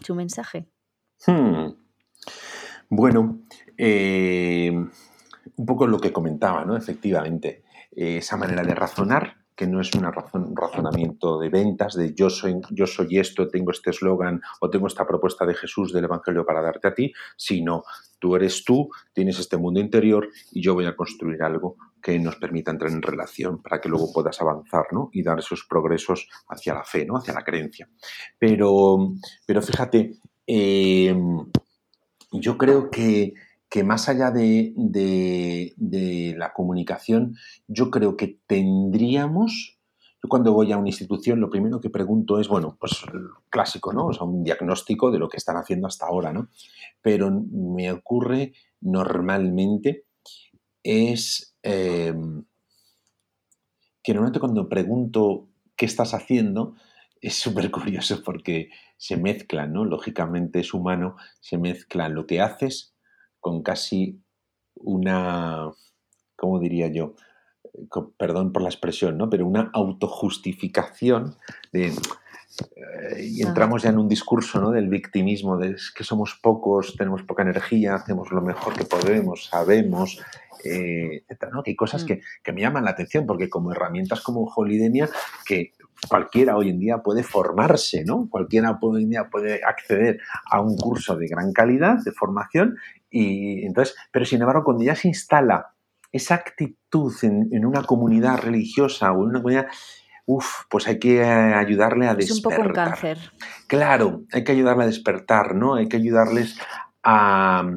su 0.00 0.14
mensaje? 0.14 0.66
Hmm. 1.26 1.74
Bueno, 2.88 3.40
eh, 3.76 4.72
un 5.60 5.66
poco 5.66 5.86
lo 5.86 6.00
que 6.00 6.10
comentaba, 6.10 6.64
¿no? 6.64 6.74
Efectivamente, 6.74 7.64
eh, 7.92 8.16
esa 8.16 8.38
manera 8.38 8.62
de 8.62 8.74
razonar, 8.74 9.36
que 9.54 9.66
no 9.66 9.82
es 9.82 9.94
un 9.94 10.10
razonamiento 10.56 11.38
de 11.38 11.50
ventas, 11.50 11.94
de 11.94 12.14
yo 12.14 12.30
soy, 12.30 12.58
yo 12.70 12.86
soy 12.86 13.18
esto, 13.18 13.46
tengo 13.46 13.72
este 13.72 13.90
eslogan 13.90 14.40
o 14.62 14.70
tengo 14.70 14.86
esta 14.86 15.06
propuesta 15.06 15.44
de 15.44 15.52
Jesús 15.52 15.92
del 15.92 16.04
Evangelio 16.04 16.46
para 16.46 16.62
darte 16.62 16.88
a 16.88 16.94
ti, 16.94 17.12
sino 17.36 17.82
tú 18.18 18.36
eres 18.36 18.64
tú, 18.64 18.88
tienes 19.12 19.38
este 19.38 19.58
mundo 19.58 19.80
interior 19.80 20.30
y 20.50 20.62
yo 20.62 20.72
voy 20.72 20.86
a 20.86 20.96
construir 20.96 21.42
algo 21.42 21.76
que 22.02 22.18
nos 22.18 22.36
permita 22.36 22.70
entrar 22.70 22.90
en 22.90 23.02
relación 23.02 23.60
para 23.60 23.82
que 23.82 23.90
luego 23.90 24.10
puedas 24.14 24.40
avanzar 24.40 24.86
¿no? 24.92 25.10
y 25.12 25.22
dar 25.22 25.38
esos 25.38 25.66
progresos 25.68 26.26
hacia 26.48 26.72
la 26.72 26.84
fe, 26.84 27.04
¿no? 27.04 27.18
hacia 27.18 27.34
la 27.34 27.44
creencia. 27.44 27.86
Pero, 28.38 29.12
pero 29.44 29.60
fíjate, 29.60 30.14
eh, 30.46 31.14
yo 32.32 32.56
creo 32.56 32.90
que 32.90 33.34
que 33.70 33.84
más 33.84 34.08
allá 34.08 34.32
de, 34.32 34.74
la 36.36 36.52
comunicación, 36.52 37.36
yo 37.68 37.90
creo 37.90 38.16
que 38.16 38.40
tendríamos, 38.48 39.78
yo 40.20 40.28
cuando 40.28 40.52
voy 40.52 40.72
a 40.72 40.76
una 40.76 40.88
institución 40.88 41.40
lo 41.40 41.50
primero 41.50 41.80
que 41.80 41.88
pregunto 41.88 42.40
es, 42.40 42.48
bueno, 42.48 42.76
pues 42.80 43.00
clásico, 43.48 43.92
¿no? 43.92 44.06
O 44.06 44.12
sea, 44.12 44.24
un 44.24 44.42
diagnóstico 44.42 45.12
de 45.12 45.20
lo 45.20 45.28
que 45.28 45.36
están 45.36 45.56
haciendo 45.56 45.86
hasta 45.86 46.06
ahora, 46.06 46.32
¿no? 46.32 46.48
Pero 47.00 47.30
me 47.30 47.92
ocurre 47.92 48.52
normalmente 48.80 50.04
es 50.82 51.54
eh, 51.62 52.12
que 54.02 54.14
normalmente 54.14 54.40
cuando 54.40 54.68
pregunto 54.68 55.48
qué 55.76 55.86
estás 55.86 56.12
haciendo, 56.12 56.74
es 57.20 57.34
súper 57.34 57.70
curioso 57.70 58.20
porque 58.24 58.70
se 58.96 59.16
mezclan, 59.16 59.72
¿no? 59.72 59.84
Lógicamente 59.84 60.58
es 60.58 60.74
humano, 60.74 61.16
se 61.40 61.56
mezclan 61.56 62.14
lo 62.14 62.26
que 62.26 62.40
haces 62.40 62.94
con 63.40 63.62
casi 63.62 64.20
una, 64.74 65.70
¿cómo 66.36 66.58
diría 66.58 66.88
yo? 66.88 67.14
perdón 68.16 68.52
por 68.52 68.62
la 68.62 68.68
expresión, 68.68 69.18
¿no? 69.18 69.28
Pero 69.30 69.46
una 69.46 69.70
autojustificación 69.72 71.36
de, 71.72 71.88
eh, 71.88 71.92
y 73.18 73.42
entramos 73.42 73.82
ya 73.82 73.90
en 73.90 73.98
un 73.98 74.08
discurso 74.08 74.60
¿no? 74.60 74.70
del 74.70 74.88
victimismo, 74.88 75.56
de 75.56 75.76
que 75.94 76.04
somos 76.04 76.38
pocos, 76.42 76.94
tenemos 76.96 77.22
poca 77.22 77.42
energía, 77.42 77.94
hacemos 77.94 78.30
lo 78.30 78.40
mejor 78.40 78.74
que 78.74 78.84
podemos, 78.84 79.46
sabemos, 79.46 80.20
eh, 80.64 81.24
etc. 81.28 81.48
¿no? 81.52 81.62
Que 81.62 81.72
hay 81.72 81.76
cosas 81.76 82.04
mm. 82.04 82.06
que, 82.06 82.20
que, 82.42 82.52
me 82.52 82.60
llaman 82.60 82.84
la 82.84 82.90
atención, 82.90 83.26
porque 83.26 83.48
como 83.48 83.72
herramientas 83.72 84.20
como 84.20 84.44
Holidemia, 84.54 85.08
que 85.46 85.72
cualquiera 86.08 86.56
hoy 86.56 86.70
en 86.70 86.78
día 86.78 86.98
puede 86.98 87.22
formarse, 87.22 88.04
¿no? 88.04 88.28
Cualquiera 88.30 88.78
hoy 88.80 89.02
en 89.02 89.10
día 89.10 89.28
puede 89.30 89.62
acceder 89.62 90.20
a 90.50 90.60
un 90.60 90.76
curso 90.76 91.16
de 91.16 91.26
gran 91.26 91.52
calidad 91.52 91.98
de 92.04 92.12
formación 92.12 92.76
y 93.10 93.64
entonces, 93.66 93.96
pero 94.12 94.24
sin 94.24 94.40
embargo, 94.40 94.64
cuando 94.64 94.84
ya 94.84 94.94
se 94.94 95.08
instala 95.08 95.72
esa 96.12 96.34
actitud 96.34 97.12
en, 97.22 97.64
una 97.64 97.82
comunidad 97.82 98.38
religiosa 98.38 99.12
o 99.12 99.22
en 99.22 99.30
una 99.30 99.38
comunidad, 99.40 99.66
uff, 100.30 100.64
pues 100.68 100.86
hay 100.86 100.98
que 100.98 101.24
ayudarle 101.24 102.06
a 102.06 102.14
despertar. 102.14 102.38
Es 102.38 102.44
un 102.44 102.50
poco 102.50 102.62
un 102.62 102.72
cáncer. 102.72 103.18
Claro, 103.66 104.22
hay 104.32 104.44
que 104.44 104.52
ayudarle 104.52 104.84
a 104.84 104.86
despertar, 104.86 105.54
¿no? 105.54 105.74
Hay 105.74 105.88
que 105.88 105.96
ayudarles 105.96 106.58
a, 107.02 107.68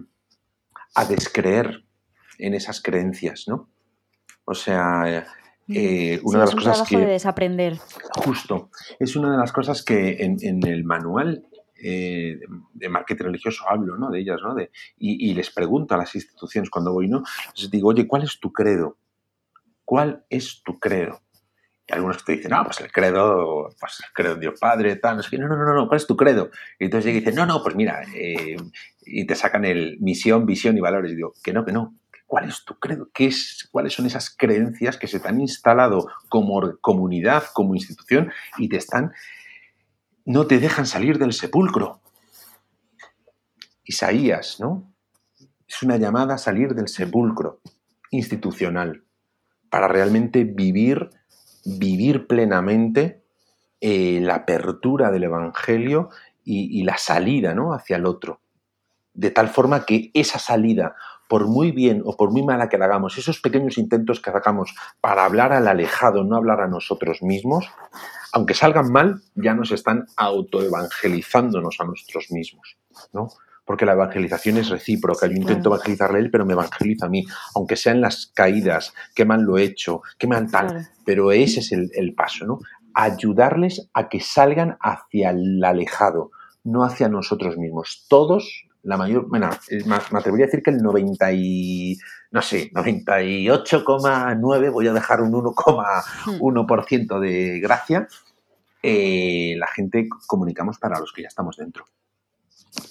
a 0.96 1.06
descreer 1.06 1.84
en 2.38 2.54
esas 2.54 2.82
creencias, 2.82 3.46
¿no? 3.48 3.70
O 4.46 4.54
sea, 4.54 5.26
eh, 5.68 6.20
una 6.24 6.40
de 6.40 6.46
las 6.46 6.56
cosas 6.56 6.88
que. 6.88 6.98
de 6.98 7.06
desaprender. 7.06 7.78
Justo. 8.16 8.70
Es 9.00 9.16
una 9.16 9.32
de 9.32 9.38
las 9.38 9.52
cosas 9.52 9.84
que 9.84 10.18
en, 10.20 10.68
el 10.68 10.84
manual 10.84 11.46
eh, 11.82 12.40
de 12.74 12.90
marketing 12.90 13.26
religioso 13.26 13.64
hablo 13.68 13.98
¿no? 13.98 14.12
de 14.12 14.20
ellas, 14.20 14.40
¿no? 14.44 14.54
De, 14.54 14.72
y, 14.98 15.34
les 15.34 15.50
pregunto 15.52 15.96
a 15.96 15.98
las 15.98 16.14
instituciones 16.16 16.70
cuando 16.70 16.94
voy, 16.94 17.08
¿no? 17.08 17.24
Les 17.58 17.72
digo, 17.72 17.90
oye, 17.90 18.08
¿cuál 18.08 18.24
es 18.24 18.40
tu 18.40 18.52
credo? 18.52 18.98
¿Cuál 19.86 20.26
es 20.30 20.62
tu 20.64 20.80
credo? 20.80 21.22
Y 21.88 21.94
algunos 21.94 22.24
te 22.24 22.34
dicen, 22.34 22.52
no, 22.52 22.64
pues 22.64 22.80
el 22.80 22.92
credo, 22.92 23.70
pues 23.80 24.00
el 24.00 24.14
credo 24.14 24.36
de 24.36 24.42
Dios 24.42 24.60
Padre, 24.60 24.96
tal, 24.96 25.18
no, 25.18 25.48
no, 25.48 25.58
no, 25.58 25.74
no, 25.74 25.88
¿cuál 25.88 25.98
es 25.98 26.08
tu 26.08 26.16
credo? 26.16 26.50
Y 26.80 26.86
entonces 26.86 27.06
llega 27.06 27.18
y 27.18 27.20
dicen, 27.20 27.36
no, 27.36 27.46
no, 27.46 27.62
pues 27.62 27.76
mira, 27.76 28.04
eh", 28.16 28.56
y 29.06 29.26
te 29.28 29.36
sacan 29.36 29.66
el 29.66 29.98
misión, 30.00 30.46
visión 30.46 30.78
y 30.78 30.82
valores. 30.82 31.12
Y 31.12 31.16
digo, 31.16 31.34
que 31.44 31.52
no, 31.52 31.66
que 31.66 31.74
no, 31.74 31.94
¿Cuál 32.34 32.50
es 32.50 32.66
tu 32.66 32.80
credo? 32.80 33.12
¿Qué 33.14 33.28
es, 33.28 33.70
¿Cuáles 33.72 33.94
son 33.94 34.08
esas 34.08 34.36
creencias 34.36 34.98
que 34.98 35.06
se 35.06 35.20
te 35.20 35.28
han 35.28 35.40
instalado 35.40 36.08
como 36.30 36.78
comunidad, 36.82 37.44
como 37.54 37.76
institución 37.76 38.32
y 38.58 38.70
te 38.70 38.78
están, 38.78 39.12
no 40.26 40.48
te 40.48 40.58
dejan 40.58 40.88
salir 40.88 41.20
del 41.20 41.34
sepulcro? 41.34 42.02
Isaías, 43.84 44.60
¿no? 44.60 44.92
Es 45.68 45.84
una 45.84 45.98
llamada 45.98 46.34
a 46.34 46.38
salir 46.40 46.74
del 46.74 46.88
sepulcro 46.88 47.62
institucional 48.10 49.04
para 49.70 49.88
realmente 49.88 50.44
vivir, 50.44 51.12
vivir 51.66 52.28
plenamente 52.28 53.24
eh, 53.82 54.20
la 54.22 54.36
apertura 54.36 55.12
del 55.12 55.26
Evangelio 55.26 56.10
y, 56.44 56.80
y 56.80 56.84
la 56.84 56.98
salida 56.98 57.54
¿no? 57.54 57.74
hacia 57.74 57.98
el 57.98 58.06
otro. 58.06 58.40
de 59.14 59.30
tal 59.30 59.48
forma 59.50 59.86
que 59.86 60.10
esa 60.14 60.40
salida, 60.40 60.96
por 61.28 61.48
muy 61.48 61.72
bien 61.72 62.02
o 62.06 62.18
por 62.18 62.32
muy 62.32 62.44
mala 62.44 62.70
que 62.70 62.78
la 62.78 62.86
hagamos, 62.86 63.18
esos 63.18 63.40
pequeños 63.40 63.78
intentos 63.78 64.20
que 64.20 64.30
hagamos 64.30 64.74
para 65.02 65.26
hablar 65.26 65.54
al 65.54 65.68
alejado, 65.68 66.24
no 66.24 66.36
hablar 66.36 66.62
a 66.62 66.68
nosotros 66.68 67.22
mismos, 67.22 67.66
aunque 68.34 68.56
salgan 68.56 68.92
mal, 68.92 69.22
ya 69.36 69.54
nos 69.54 69.72
están 69.72 70.06
autoevangelizándonos 70.18 71.80
a 71.80 71.86
nosotros 71.86 72.32
mismos, 72.32 72.78
¿no? 73.14 73.30
Porque 73.66 73.86
la 73.86 73.94
evangelización 73.94 74.58
es 74.58 74.70
recíproca. 74.70 75.28
Yo 75.28 75.34
intento 75.34 75.70
evangelizarle 75.70 76.18
a 76.18 76.22
él, 76.22 76.32
pero 76.32 76.46
me 76.46 76.54
evangeliza 76.54 77.06
a 77.06 77.10
mí. 77.10 77.26
Aunque 77.56 77.76
sean 77.76 78.02
las 78.02 78.32
caídas, 78.34 78.94
qué 79.16 79.26
mal 79.26 79.42
lo 79.44 79.58
he 79.58 79.64
hecho, 79.64 80.02
qué 80.18 80.28
mal 80.28 80.52
tal. 80.52 80.90
Pero 81.06 81.32
ese 81.32 81.62
es 81.62 81.72
el, 81.72 81.90
el 81.94 82.14
paso, 82.14 82.46
¿no? 82.46 82.60
Ayudarles 82.94 83.90
a 83.94 84.10
que 84.10 84.20
salgan 84.20 84.78
hacia 84.82 85.32
el 85.32 85.64
alejado, 85.64 86.32
no 86.64 86.84
hacia 86.84 87.10
nosotros 87.10 87.58
mismos. 87.58 88.06
Todos 88.10 88.68
la 88.84 88.98
mayor, 88.98 89.28
bueno, 89.30 89.50
me 89.88 89.96
atrevería 89.96 90.46
a 90.46 90.48
decir 90.48 90.62
que 90.62 90.72
el 90.72 90.84
90 90.84 91.32
y, 91.34 91.98
no 92.32 92.42
sé, 92.42 92.70
98,9, 92.74 94.72
voy 94.72 94.88
a 94.88 94.94
dejar 94.94 95.22
un 95.22 95.32
1,1% 95.32 97.20
de 97.20 97.60
gracia, 97.62 98.08
eh, 98.82 99.56
la 99.58 99.68
gente 99.68 100.10
comunicamos 100.28 100.78
para 100.80 101.00
los 101.00 101.14
que 101.14 101.22
ya 101.22 101.30
estamos 101.30 101.56
dentro. 101.56 101.86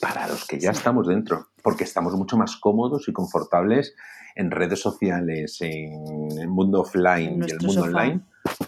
Para 0.00 0.28
los 0.28 0.46
que 0.46 0.58
ya 0.58 0.70
estamos 0.70 1.08
dentro, 1.08 1.48
porque 1.62 1.84
estamos 1.84 2.14
mucho 2.14 2.36
más 2.36 2.56
cómodos 2.56 3.08
y 3.08 3.12
confortables 3.12 3.94
en 4.34 4.50
redes 4.50 4.80
sociales, 4.80 5.60
en 5.60 6.38
el 6.38 6.48
mundo 6.48 6.80
offline 6.80 7.44
y 7.46 7.50
el 7.50 7.60
mundo 7.60 7.82
online, 7.82 8.20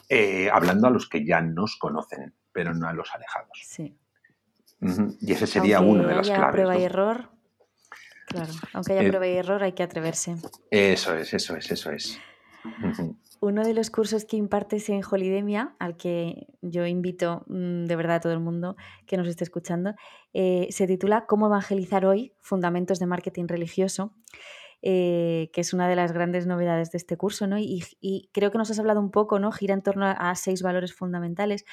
eh, 0.09 0.50
hablando 0.53 0.88
a 0.88 0.90
los 0.90 1.09
que 1.09 1.24
ya 1.24 1.40
nos 1.40 1.77
conocen, 1.77 2.35
pero 2.53 2.74
no 2.74 2.88
a 2.88 2.92
los 2.92 3.14
alejados. 3.14 3.59
Sí. 3.64 3.96
Y 5.20 5.33
ese 5.33 5.46
sería 5.46 5.81
uno 5.81 6.07
de 6.07 6.14
las 6.14 6.29
haya 6.29 6.50
prueba 6.50 6.77
y 6.77 6.85
error. 6.85 7.31
Claro, 8.27 8.53
aunque 8.72 8.92
haya 8.92 9.03
eh, 9.03 9.09
prueba 9.09 9.27
y 9.27 9.37
error, 9.37 9.62
hay 9.62 9.72
que 9.72 9.83
atreverse. 9.83 10.37
Eso 10.70 11.14
es, 11.14 11.33
eso 11.33 11.57
es, 11.57 11.70
eso 11.70 11.90
es. 11.90 12.18
Uno 13.40 13.64
de 13.64 13.74
los 13.74 13.90
cursos 13.90 14.24
que 14.24 14.37
impartes 14.37 14.88
en 14.88 15.03
Holidemia, 15.09 15.74
al 15.79 15.96
que 15.96 16.46
yo 16.62 16.87
invito 16.87 17.44
mm, 17.46 17.85
de 17.85 17.96
verdad 17.96 18.16
a 18.16 18.20
todo 18.20 18.33
el 18.33 18.40
mundo 18.40 18.77
que 19.07 19.16
nos 19.16 19.29
esté 19.29 19.44
escuchando, 19.44 19.94
eh, 20.33 20.68
se 20.70 20.87
titula 20.87 21.27
Cómo 21.27 21.46
evangelizar 21.46 22.07
hoy, 22.07 22.33
Fundamentos 22.40 22.98
de 22.98 23.07
Marketing 23.07 23.46
Religioso. 23.46 24.14
Eh, 24.87 25.48
que 25.55 25.62
es 25.62 25.72
una 25.72 25.88
de 25.88 25.96
las 25.96 26.12
grandes 26.12 26.46
novedades 26.46 26.90
de 26.90 26.98
este 26.98 27.16
curso, 27.16 27.46
¿no? 27.46 27.57
Y, 27.57 27.83
y, 28.03 28.29
creo 28.35 28.50
que 28.50 28.59
nos 28.59 28.70
has 28.70 28.79
hablado 28.79 29.00
un 29.00 29.11
poco, 29.11 29.38
¿no? 29.38 29.50
Gira 29.50 29.72
en 29.72 29.81
torno 29.81 30.05
a 30.05 30.35
seis 30.35 30.61
valores 30.61 30.92
fundamentales 30.92 31.64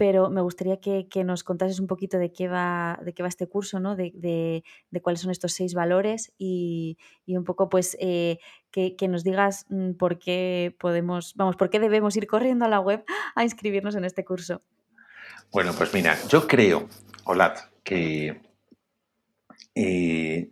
pero 0.00 0.30
me 0.30 0.40
gustaría 0.40 0.80
que, 0.80 1.24
nos 1.24 1.44
contases 1.44 1.78
un 1.78 1.86
poquito 1.86 2.16
de 2.16 2.32
qué 2.32 2.48
va, 2.48 2.98
de 3.04 3.12
qué 3.12 3.22
va 3.22 3.28
este 3.28 3.46
curso, 3.46 3.80
¿no? 3.80 3.96
de, 3.96 4.64
cuáles 5.02 5.20
son 5.20 5.30
estos 5.30 5.52
seis 5.52 5.74
valores 5.74 6.32
y, 6.38 6.96
un 7.26 7.44
poco 7.44 7.68
pues 7.68 7.98
eh, 8.00 8.38
que, 8.70 8.96
nos 9.08 9.24
digas 9.24 9.66
mm, 9.68 9.92
por 9.98 10.18
qué 10.18 10.74
podemos, 10.80 11.34
vamos, 11.36 11.56
por 11.56 11.68
qué 11.68 11.78
debemos 11.80 12.16
ir 12.16 12.26
corriendo 12.26 12.64
a 12.64 12.68
la 12.68 12.80
web 12.80 13.04
a 13.34 13.44
inscribirnos 13.44 13.94
en 13.94 14.06
este 14.06 14.24
curso. 14.24 14.62
Bueno, 15.52 15.74
pues 15.76 15.92
mira, 15.92 16.16
yo 16.30 16.48
creo, 16.48 16.88
Olat, 17.26 17.58
que 17.84 18.40
eh, 19.74 20.50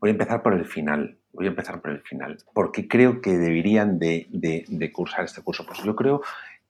voy 0.00 0.10
a 0.10 0.12
empezar 0.12 0.42
por 0.42 0.52
el 0.52 0.66
final. 0.66 1.18
Voy 1.32 1.46
a 1.46 1.48
empezar 1.48 1.80
por 1.80 1.92
el 1.92 2.02
final. 2.02 2.36
porque 2.52 2.86
creo 2.88 3.22
que 3.22 3.38
deberían 3.38 3.98
de, 3.98 4.26
de 4.30 4.92
cursar 4.92 5.24
este 5.24 5.40
curso? 5.40 5.64
Pues 5.64 5.82
yo 5.82 5.96
creo 5.96 6.20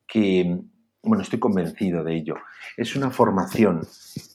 que 0.06 0.62
bueno, 1.02 1.22
estoy 1.22 1.38
convencido 1.38 2.04
de 2.04 2.16
ello. 2.16 2.36
Es 2.76 2.94
una 2.94 3.10
formación 3.10 3.86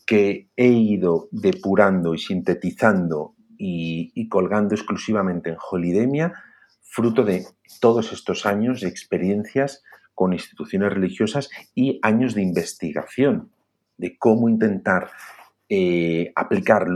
que 0.05 0.49
he 0.55 0.67
ido 0.67 1.29
depurando 1.31 2.13
y 2.13 2.19
sintetizando 2.19 3.35
y, 3.57 4.27
colgando 4.29 4.75
exclusivamente 4.75 5.49
en 5.49 5.57
Holidemia, 5.71 6.33
fruto 6.81 7.23
de 7.23 7.45
todos 7.79 8.11
estos 8.13 8.45
años 8.45 8.81
de 8.81 8.89
experiencias 8.89 9.83
con 10.13 10.33
instituciones 10.33 10.93
religiosas 10.93 11.49
y 11.73 11.99
años 12.03 12.35
de 12.35 12.41
investigación 12.41 13.51
de 13.97 14.17
cómo 14.17 14.49
intentar 14.49 15.09
eh, 15.69 16.31
aplicar 16.35 16.87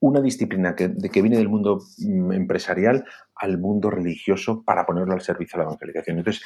una 0.00 0.20
disciplina 0.20 0.74
que, 0.74 0.88
de 0.88 1.10
que 1.10 1.22
viene 1.22 1.36
del 1.36 1.48
mundo 1.48 1.80
mm, 1.98 2.32
empresarial 2.32 3.04
al 3.34 3.58
mundo 3.58 3.90
religioso 3.90 4.62
para 4.64 4.84
ponerlo 4.86 5.12
al 5.12 5.20
servicio 5.20 5.56
de 5.56 5.64
la 5.64 5.70
evangelización. 5.70 6.18
Entonces, 6.18 6.42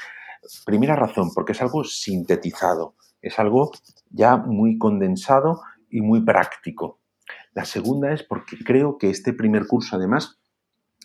Primera 0.65 0.97
razón, 0.97 1.33
porque 1.35 1.53
es 1.53 1.63
algo 1.63 1.85
sintetizado, 1.85 2.97
es 3.23 3.39
algo 3.39 3.73
ya 4.11 4.37
muy 4.37 4.79
condensado 4.79 5.63
y 5.89 6.01
muy 6.01 6.23
práctico. 6.23 7.01
La 7.55 7.65
segunda 7.65 8.13
es 8.13 8.23
porque 8.23 8.59
creo 8.65 8.99
que 8.99 9.11
este 9.11 9.33
primer 9.33 9.67
curso 9.67 9.97
además 9.97 10.39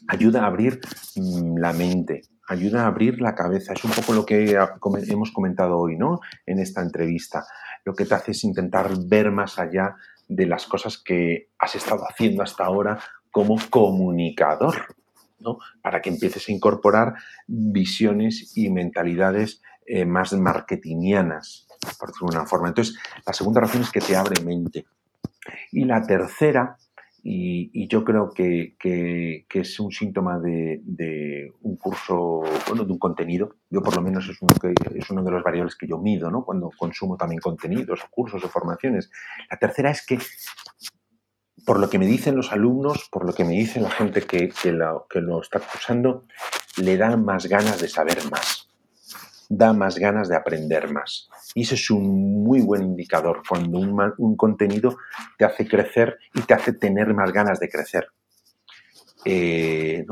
ayuda 0.08 0.44
a 0.44 0.48
abrir 0.48 0.80
mm, 1.16 1.58
la 1.58 1.74
mente, 1.74 2.24
ayuda 2.48 2.84
a 2.84 2.88
abrir 2.88 3.22
la 3.22 3.36
cabeza. 3.36 3.74
Es 3.74 3.84
un 3.84 3.92
poco 3.92 4.14
lo 4.14 4.26
que 4.26 4.58
hemos 5.08 5.32
comentado 5.32 5.78
hoy, 5.78 5.96
¿no? 5.96 6.20
En 6.46 6.60
esta 6.60 6.82
entrevista. 6.82 7.46
Lo 7.86 7.94
que 7.94 8.06
te 8.06 8.16
hace 8.16 8.32
es 8.32 8.44
intentar 8.44 8.90
ver 9.06 9.32
más 9.32 9.58
allá 9.58 9.96
de 10.30 10.46
las 10.46 10.66
cosas 10.68 10.98
que 10.98 11.50
has 11.58 11.76
estado 11.76 12.06
haciendo 12.10 12.44
hasta 12.44 12.64
ahora 12.64 13.00
como 13.32 13.58
comunicador. 13.70 14.96
Para 15.82 16.02
que 16.02 16.10
empieces 16.10 16.48
a 16.48 16.52
incorporar 16.52 17.14
visiones 17.48 18.58
y 18.58 18.70
mentalidades 18.70 19.62
eh, 19.86 20.06
más 20.06 20.34
marketingianas, 20.34 21.66
por 21.98 22.10
decirlo 22.10 22.32
de 22.32 22.38
una 22.38 22.46
forma. 22.46 22.68
Entonces, 22.68 22.98
la 23.26 23.34
segunda 23.34 23.62
razón 23.62 23.82
es 23.82 23.92
que 23.92 24.02
te 24.02 24.16
abre 24.16 24.44
mente. 24.44 24.86
Y 25.72 25.86
la 25.86 26.04
tercera, 26.04 26.78
y, 27.24 27.88
yo 27.88 28.04
creo 28.04 28.30
que, 28.30 28.76
es 29.50 29.80
un 29.80 29.92
síntoma 29.92 30.40
de, 30.40 31.52
un 31.62 31.76
curso, 31.78 32.42
bueno, 32.68 32.86
de 32.86 32.92
un 32.92 33.00
contenido. 33.00 33.56
Yo 33.70 33.82
por 33.82 33.96
lo 33.96 34.02
menos 34.02 34.28
es 34.30 34.42
uno, 34.42 34.56
que, 34.60 34.74
es 34.96 35.10
uno 35.10 35.24
de 35.24 35.32
los 35.32 35.44
variables 35.44 35.76
que 35.76 35.88
yo 35.88 35.98
mido, 35.98 36.30
¿no? 36.32 36.44
Cuando 36.44 36.72
consumo 36.78 37.18
también 37.18 37.42
contenidos, 37.42 38.02
cursos 38.10 38.44
o 38.44 38.50
formaciones. 38.50 39.12
La 39.50 39.58
tercera 39.58 39.92
es 39.92 40.06
que 40.06 40.20
por 41.66 41.80
lo 41.80 41.90
que 41.90 42.00
me 42.00 42.08
dicen 42.08 42.36
los 42.36 42.52
alumnos, 42.52 43.10
por 43.12 43.26
lo 43.26 43.34
que 43.34 43.44
me 43.44 43.52
dice 43.52 43.80
la 43.80 43.92
gente 43.92 44.22
que, 44.22 44.52
lo, 44.72 45.06
que 45.10 45.22
lo 45.22 45.42
está 45.42 45.60
cursando, 45.60 46.26
le 46.78 46.98
dan 46.98 47.24
más 47.24 47.48
ganas 47.48 47.82
de 47.82 47.88
saber 47.88 48.18
más, 48.32 48.69
da 49.50 49.74
más 49.74 49.98
ganas 49.98 50.30
de 50.30 50.36
aprender 50.36 50.92
más. 50.94 51.28
Y 51.56 51.64
eso 51.64 51.74
es 51.74 51.90
un 51.90 52.44
muy 52.44 52.62
buen 52.62 52.84
indicador 52.84 53.42
cuando 53.48 53.80
un, 53.80 54.38
contenido 54.38 54.98
te 55.38 55.46
hace 55.46 55.68
crecer 55.68 56.20
y 56.36 56.42
te 56.42 56.54
hace 56.54 56.74
tener 56.74 57.14
más 57.16 57.34
ganas 57.34 57.60
de 57.60 57.68
crecer. 57.68 58.08
Eh, 59.26 60.06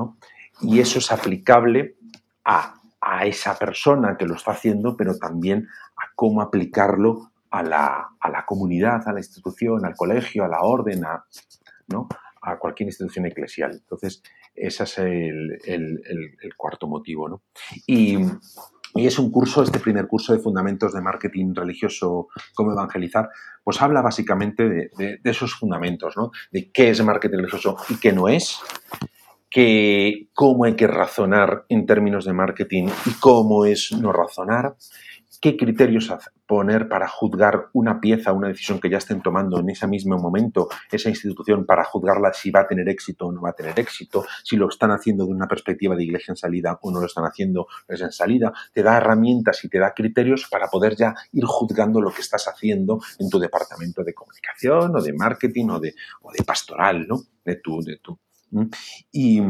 y 0.62 0.80
eso 0.80 0.98
es 1.00 1.12
aplicable 1.12 1.96
a, 2.44 2.82
a 3.00 3.26
esa 3.26 3.58
persona 3.58 4.18
que 4.18 4.26
lo 4.26 4.36
está 4.36 4.52
haciendo, 4.52 4.98
pero 4.98 5.18
también 5.18 5.68
a 5.96 6.12
cómo 6.16 6.42
aplicarlo 6.42 7.32
a 7.52 7.64
la, 7.64 8.10
a 8.20 8.30
la, 8.30 8.46
comunidad, 8.46 9.08
a 9.08 9.14
la 9.14 9.20
institución, 9.20 9.86
al 9.86 9.96
colegio, 9.96 10.44
a 10.44 10.48
la 10.48 10.62
orden, 10.62 11.06
a, 11.06 11.24
¿no? 11.88 12.10
a 12.42 12.58
cualquier 12.58 12.88
institución 12.88 13.26
eclesial. 13.26 13.72
Entonces, 13.72 14.24
ese 14.54 14.84
es 14.84 14.98
el, 14.98 15.60
el, 15.66 16.56
cuarto 16.56 16.88
motivo. 16.88 17.30
¿no? 17.30 17.44
Y, 17.86 18.18
y, 18.96 19.08
es 19.08 19.20
un 19.20 19.32
curso, 19.32 19.64
este 19.64 19.80
primer 19.80 20.08
curso 20.08 20.34
de 20.34 20.40
Fundamentos 20.40 20.94
de 20.94 21.02
Marketing 21.02 21.54
Religioso, 21.54 22.28
cómo 22.54 22.72
evangelizar, 22.72 23.30
pues 23.64 23.82
habla 23.82 24.02
básicamente 24.02 24.68
de, 24.68 24.90
de, 24.98 25.20
esos 25.24 25.54
fundamentos, 25.54 26.16
¿no? 26.18 26.32
de 26.52 26.72
qué 26.72 26.90
es 26.90 27.04
marketing 27.04 27.38
religioso 27.38 27.78
y 27.90 28.00
qué 28.00 28.14
no 28.14 28.28
es, 28.28 28.60
que 29.50 30.28
cómo 30.34 30.66
hay 30.66 30.76
que 30.76 30.88
razonar 30.88 31.66
en 31.70 31.86
términos 31.86 32.26
de 32.26 32.34
marketing 32.34 32.88
y 33.06 33.12
cómo 33.20 33.66
es 33.66 33.92
no 33.92 34.12
razonar, 34.12 34.76
qué 35.42 35.56
criterios 35.58 36.12
poner 36.46 36.88
para 36.88 37.08
juzgar 37.08 37.70
una 37.74 38.00
pieza, 38.00 38.34
una 38.34 38.48
decisión 38.48 38.80
que 38.80 38.90
ya 38.90 38.98
estén 38.98 39.22
tomando 39.22 39.60
en 39.60 39.70
ese 39.70 39.88
mismo 39.88 40.18
momento 40.18 40.70
esa 40.92 41.10
institución 41.10 41.66
para 41.66 41.84
juzgarla 41.84 42.34
si 42.34 42.52
va 42.52 42.62
a 42.62 42.68
tener 42.68 42.88
éxito 42.90 43.28
o 43.28 43.32
no 43.32 43.42
va 43.42 43.50
a 43.50 43.54
tener 43.54 43.80
éxito, 43.80 44.26
si 44.44 44.56
lo 44.56 44.70
están 44.70 44.92
haciendo 44.92 45.26
de 45.26 45.32
una 45.32 45.48
perspectiva 45.48 45.96
de 45.96 46.04
iglesia 46.04 46.32
en 46.32 46.38
salida 46.38 46.80
o 46.82 46.92
no 46.92 47.00
lo 47.00 47.06
están 47.06 47.26
haciendo 47.26 47.68
es 47.88 48.02
en 48.02 48.12
salida, 48.12 48.54
te 48.74 48.84
da 48.84 48.98
herramientas 48.98 49.64
y 49.64 49.70
te 49.70 49.80
da 49.80 49.94
criterios 49.94 50.48
para 50.50 50.68
poder 50.68 50.96
ya 50.96 51.14
ir 51.34 51.46
juzgando 51.46 52.02
lo 52.02 52.12
que 52.12 52.22
estás 52.22 52.48
haciendo 52.48 53.00
en 53.20 53.30
tu 53.30 53.40
departamento 53.40 54.04
de 54.04 54.14
comunicación 54.14 54.96
o 54.96 55.02
de 55.02 55.14
marketing 55.14 55.70
o 55.70 55.80
de, 55.80 55.94
de 56.38 56.44
pastoral, 56.46 57.08
¿no? 57.08 57.22
De 57.44 57.56
tu, 57.56 57.82
de 57.82 57.98
tu. 57.98 58.18
Y, 59.12 59.42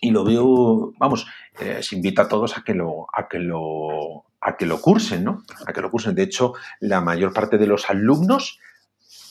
y 0.00 0.10
lo 0.10 0.24
veo, 0.24 0.92
vamos, 0.98 1.26
eh, 1.58 1.82
se 1.82 1.96
invita 1.96 2.22
a 2.22 2.28
todos 2.28 2.56
a 2.56 2.62
que 2.62 2.74
lo, 2.74 3.06
a 3.12 3.28
que 3.28 3.38
lo, 3.38 4.24
a 4.40 4.56
que 4.56 4.66
lo 4.66 4.80
cursen, 4.80 5.24
¿no? 5.24 5.42
A 5.66 5.72
que 5.72 5.80
lo 5.80 5.90
cursen. 5.90 6.14
De 6.14 6.22
hecho, 6.22 6.54
la 6.80 7.00
mayor 7.00 7.32
parte 7.32 7.58
de 7.58 7.66
los 7.66 7.90
alumnos 7.90 8.58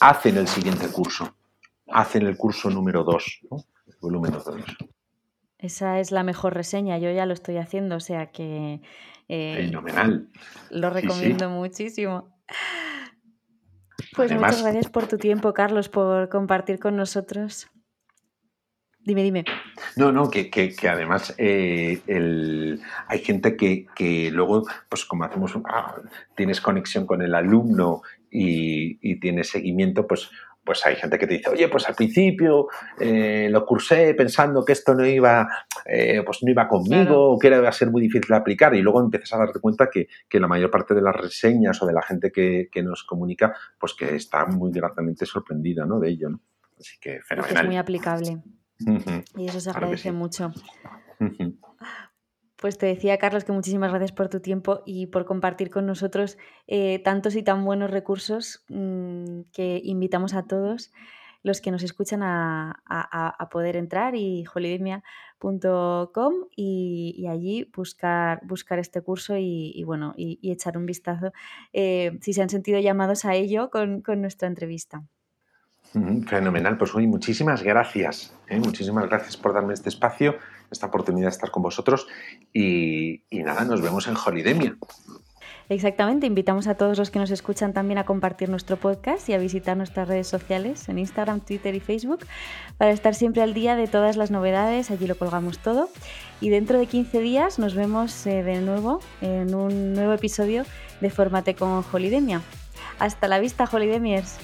hacen 0.00 0.36
el 0.36 0.48
siguiente 0.48 0.88
curso, 0.88 1.34
hacen 1.88 2.26
el 2.26 2.36
curso 2.36 2.70
número 2.70 3.04
2, 3.04 3.40
¿no? 3.50 3.64
El 3.86 3.94
volumen 4.00 4.32
2. 4.32 4.44
Esa 5.58 6.00
es 6.00 6.10
la 6.10 6.22
mejor 6.22 6.54
reseña, 6.54 6.98
yo 6.98 7.10
ya 7.10 7.26
lo 7.26 7.34
estoy 7.34 7.58
haciendo, 7.58 7.96
o 7.96 8.00
sea 8.00 8.30
que... 8.30 8.80
Eh, 9.28 9.66
Fenomenal. 9.66 10.28
Lo 10.70 10.90
recomiendo 10.90 11.50
muchísimo. 11.50 12.34
Pues 14.16 14.32
muchas 14.32 14.62
gracias 14.62 14.88
por 14.88 15.06
tu 15.06 15.18
tiempo, 15.18 15.52
Carlos, 15.52 15.88
por 15.88 16.28
compartir 16.28 16.78
con 16.78 16.96
nosotros. 16.96 17.68
Dime, 19.04 19.22
dime. 19.22 19.44
No, 19.96 20.12
no, 20.12 20.30
que, 20.30 20.50
que, 20.50 20.88
además 20.88 21.34
eh, 21.38 22.00
el, 22.06 22.80
hay 23.08 23.18
gente 23.20 23.56
que, 23.56 23.86
que, 23.94 24.30
luego, 24.30 24.64
pues 24.88 25.04
como 25.04 25.24
hacemos, 25.24 25.54
ah, 25.68 25.96
tienes 26.36 26.60
conexión 26.60 27.06
con 27.06 27.22
el 27.22 27.34
alumno 27.34 28.02
y, 28.30 28.98
y 29.00 29.18
tienes 29.18 29.48
seguimiento, 29.48 30.06
pues 30.06 30.30
pues 30.64 30.84
hay 30.86 30.96
gente 30.96 31.18
que 31.18 31.26
te 31.26 31.34
dice, 31.34 31.50
oye, 31.50 31.68
pues 31.68 31.88
al 31.88 31.94
principio 31.94 32.68
eh, 32.98 33.48
lo 33.50 33.64
cursé 33.64 34.14
pensando 34.14 34.64
que 34.64 34.72
esto 34.72 34.94
no 34.94 35.06
iba, 35.06 35.48
eh, 35.86 36.22
pues 36.24 36.42
no 36.42 36.50
iba 36.50 36.68
conmigo, 36.68 37.32
o 37.32 37.38
que 37.38 37.48
iba 37.48 37.68
a 37.68 37.72
ser 37.72 37.90
muy 37.90 38.02
difícil 38.02 38.28
de 38.28 38.36
aplicar, 38.36 38.74
y 38.74 38.82
luego 38.82 39.00
empiezas 39.00 39.32
a 39.32 39.38
darte 39.38 39.58
cuenta 39.58 39.88
que, 39.90 40.08
la 40.38 40.46
mayor 40.46 40.70
parte 40.70 40.94
de 40.94 41.02
las 41.02 41.16
reseñas 41.16 41.82
o 41.82 41.86
de 41.86 41.92
la 41.92 42.02
gente 42.02 42.30
que, 42.30 42.82
nos 42.82 43.04
comunica, 43.04 43.54
pues 43.78 43.94
que 43.94 44.14
está 44.14 44.46
muy 44.46 44.70
gratamente 44.70 45.26
sorprendida 45.26 45.84
¿no? 45.84 45.98
de 45.98 46.10
ello. 46.10 46.30
¿no? 46.30 46.40
Así 46.78 46.98
que 47.00 47.20
fenomenal. 47.20 47.64
Es 47.64 47.66
muy 47.66 47.76
aplicable. 47.76 48.38
Y 49.36 49.46
eso 49.46 49.60
se 49.60 49.70
agradece 49.70 50.12
mucho. 50.12 50.52
Pues 52.56 52.76
te 52.76 52.86
decía, 52.86 53.16
Carlos, 53.16 53.44
que 53.44 53.52
muchísimas 53.52 53.90
gracias 53.90 54.12
por 54.12 54.28
tu 54.28 54.40
tiempo 54.40 54.82
y 54.84 55.06
por 55.06 55.24
compartir 55.24 55.70
con 55.70 55.86
nosotros 55.86 56.36
eh, 56.66 56.98
tantos 57.02 57.34
y 57.34 57.42
tan 57.42 57.64
buenos 57.64 57.90
recursos 57.90 58.64
mm, 58.68 59.42
que 59.52 59.80
invitamos 59.82 60.34
a 60.34 60.46
todos 60.46 60.92
los 61.42 61.60
que 61.60 61.70
nos 61.70 61.82
escuchan 61.82 62.20
a, 62.22 63.48
poder 63.50 63.76
entrar 63.76 64.14
y 64.14 64.44
holidemia.com 64.54 66.34
y, 66.54 67.26
allí 67.28 67.70
buscar, 67.74 68.40
buscar 68.44 68.78
este 68.78 69.00
curso 69.00 69.36
y, 69.38 69.82
bueno, 69.84 70.12
y, 70.16 70.38
echar 70.50 70.76
un 70.76 70.86
vistazo 70.86 71.32
eh, 71.72 72.18
si 72.20 72.32
se 72.32 72.42
han 72.42 72.50
sentido 72.50 72.78
llamados 72.78 73.24
a 73.24 73.34
ello 73.34 73.70
con, 73.70 74.02
nuestra 74.20 74.48
entrevista. 74.48 75.02
Fenomenal, 75.92 76.78
pues 76.78 76.94
hoy 76.94 77.06
muchísimas 77.06 77.62
gracias, 77.62 78.32
¿eh? 78.48 78.60
muchísimas 78.60 79.08
gracias 79.08 79.36
por 79.36 79.52
darme 79.52 79.74
este 79.74 79.88
espacio 79.88 80.36
esta 80.70 80.86
oportunidad 80.86 81.26
de 81.26 81.32
estar 81.32 81.50
con 81.50 81.62
vosotros 81.62 82.06
y, 82.52 83.22
nada, 83.30 83.64
nos 83.64 83.80
vemos 83.80 84.06
en 84.06 84.14
Holidemia. 84.16 84.76
Exactamente, 85.68 86.26
invitamos 86.26 86.66
a 86.66 86.74
todos 86.74 86.98
los 86.98 87.10
que 87.10 87.20
nos 87.20 87.30
escuchan 87.30 87.72
también 87.72 87.98
a 87.98 88.04
compartir 88.04 88.48
nuestro 88.48 88.76
podcast 88.76 89.28
y 89.28 89.34
a 89.34 89.38
visitar 89.38 89.76
nuestras 89.76 90.08
redes 90.08 90.26
sociales 90.26 90.88
en 90.88 90.98
Instagram, 90.98 91.40
Twitter 91.40 91.74
y 91.76 91.80
Facebook 91.80 92.26
para 92.76 92.90
estar 92.90 93.14
siempre 93.14 93.42
al 93.42 93.54
día 93.54 93.76
de 93.76 93.86
todas 93.86 94.16
las 94.16 94.32
novedades, 94.32 94.90
allí 94.90 95.06
lo 95.06 95.16
colgamos 95.16 95.60
todo. 95.60 95.88
Y 96.40 96.48
dentro 96.48 96.76
de 96.76 96.86
15 96.86 97.20
días 97.20 97.60
nos 97.60 97.76
vemos 97.76 98.26
eh, 98.26 98.42
de 98.42 98.60
nuevo 98.60 99.00
en 99.20 99.54
un 99.54 99.92
nuevo 99.92 100.12
episodio 100.12 100.64
de 101.00 101.10
Formate 101.10 101.54
con 101.54 101.84
Holidemia. 101.92 102.42
Hasta 102.98 103.28
la 103.28 103.38
vista, 103.38 103.68
Holidemiers. 103.70 104.38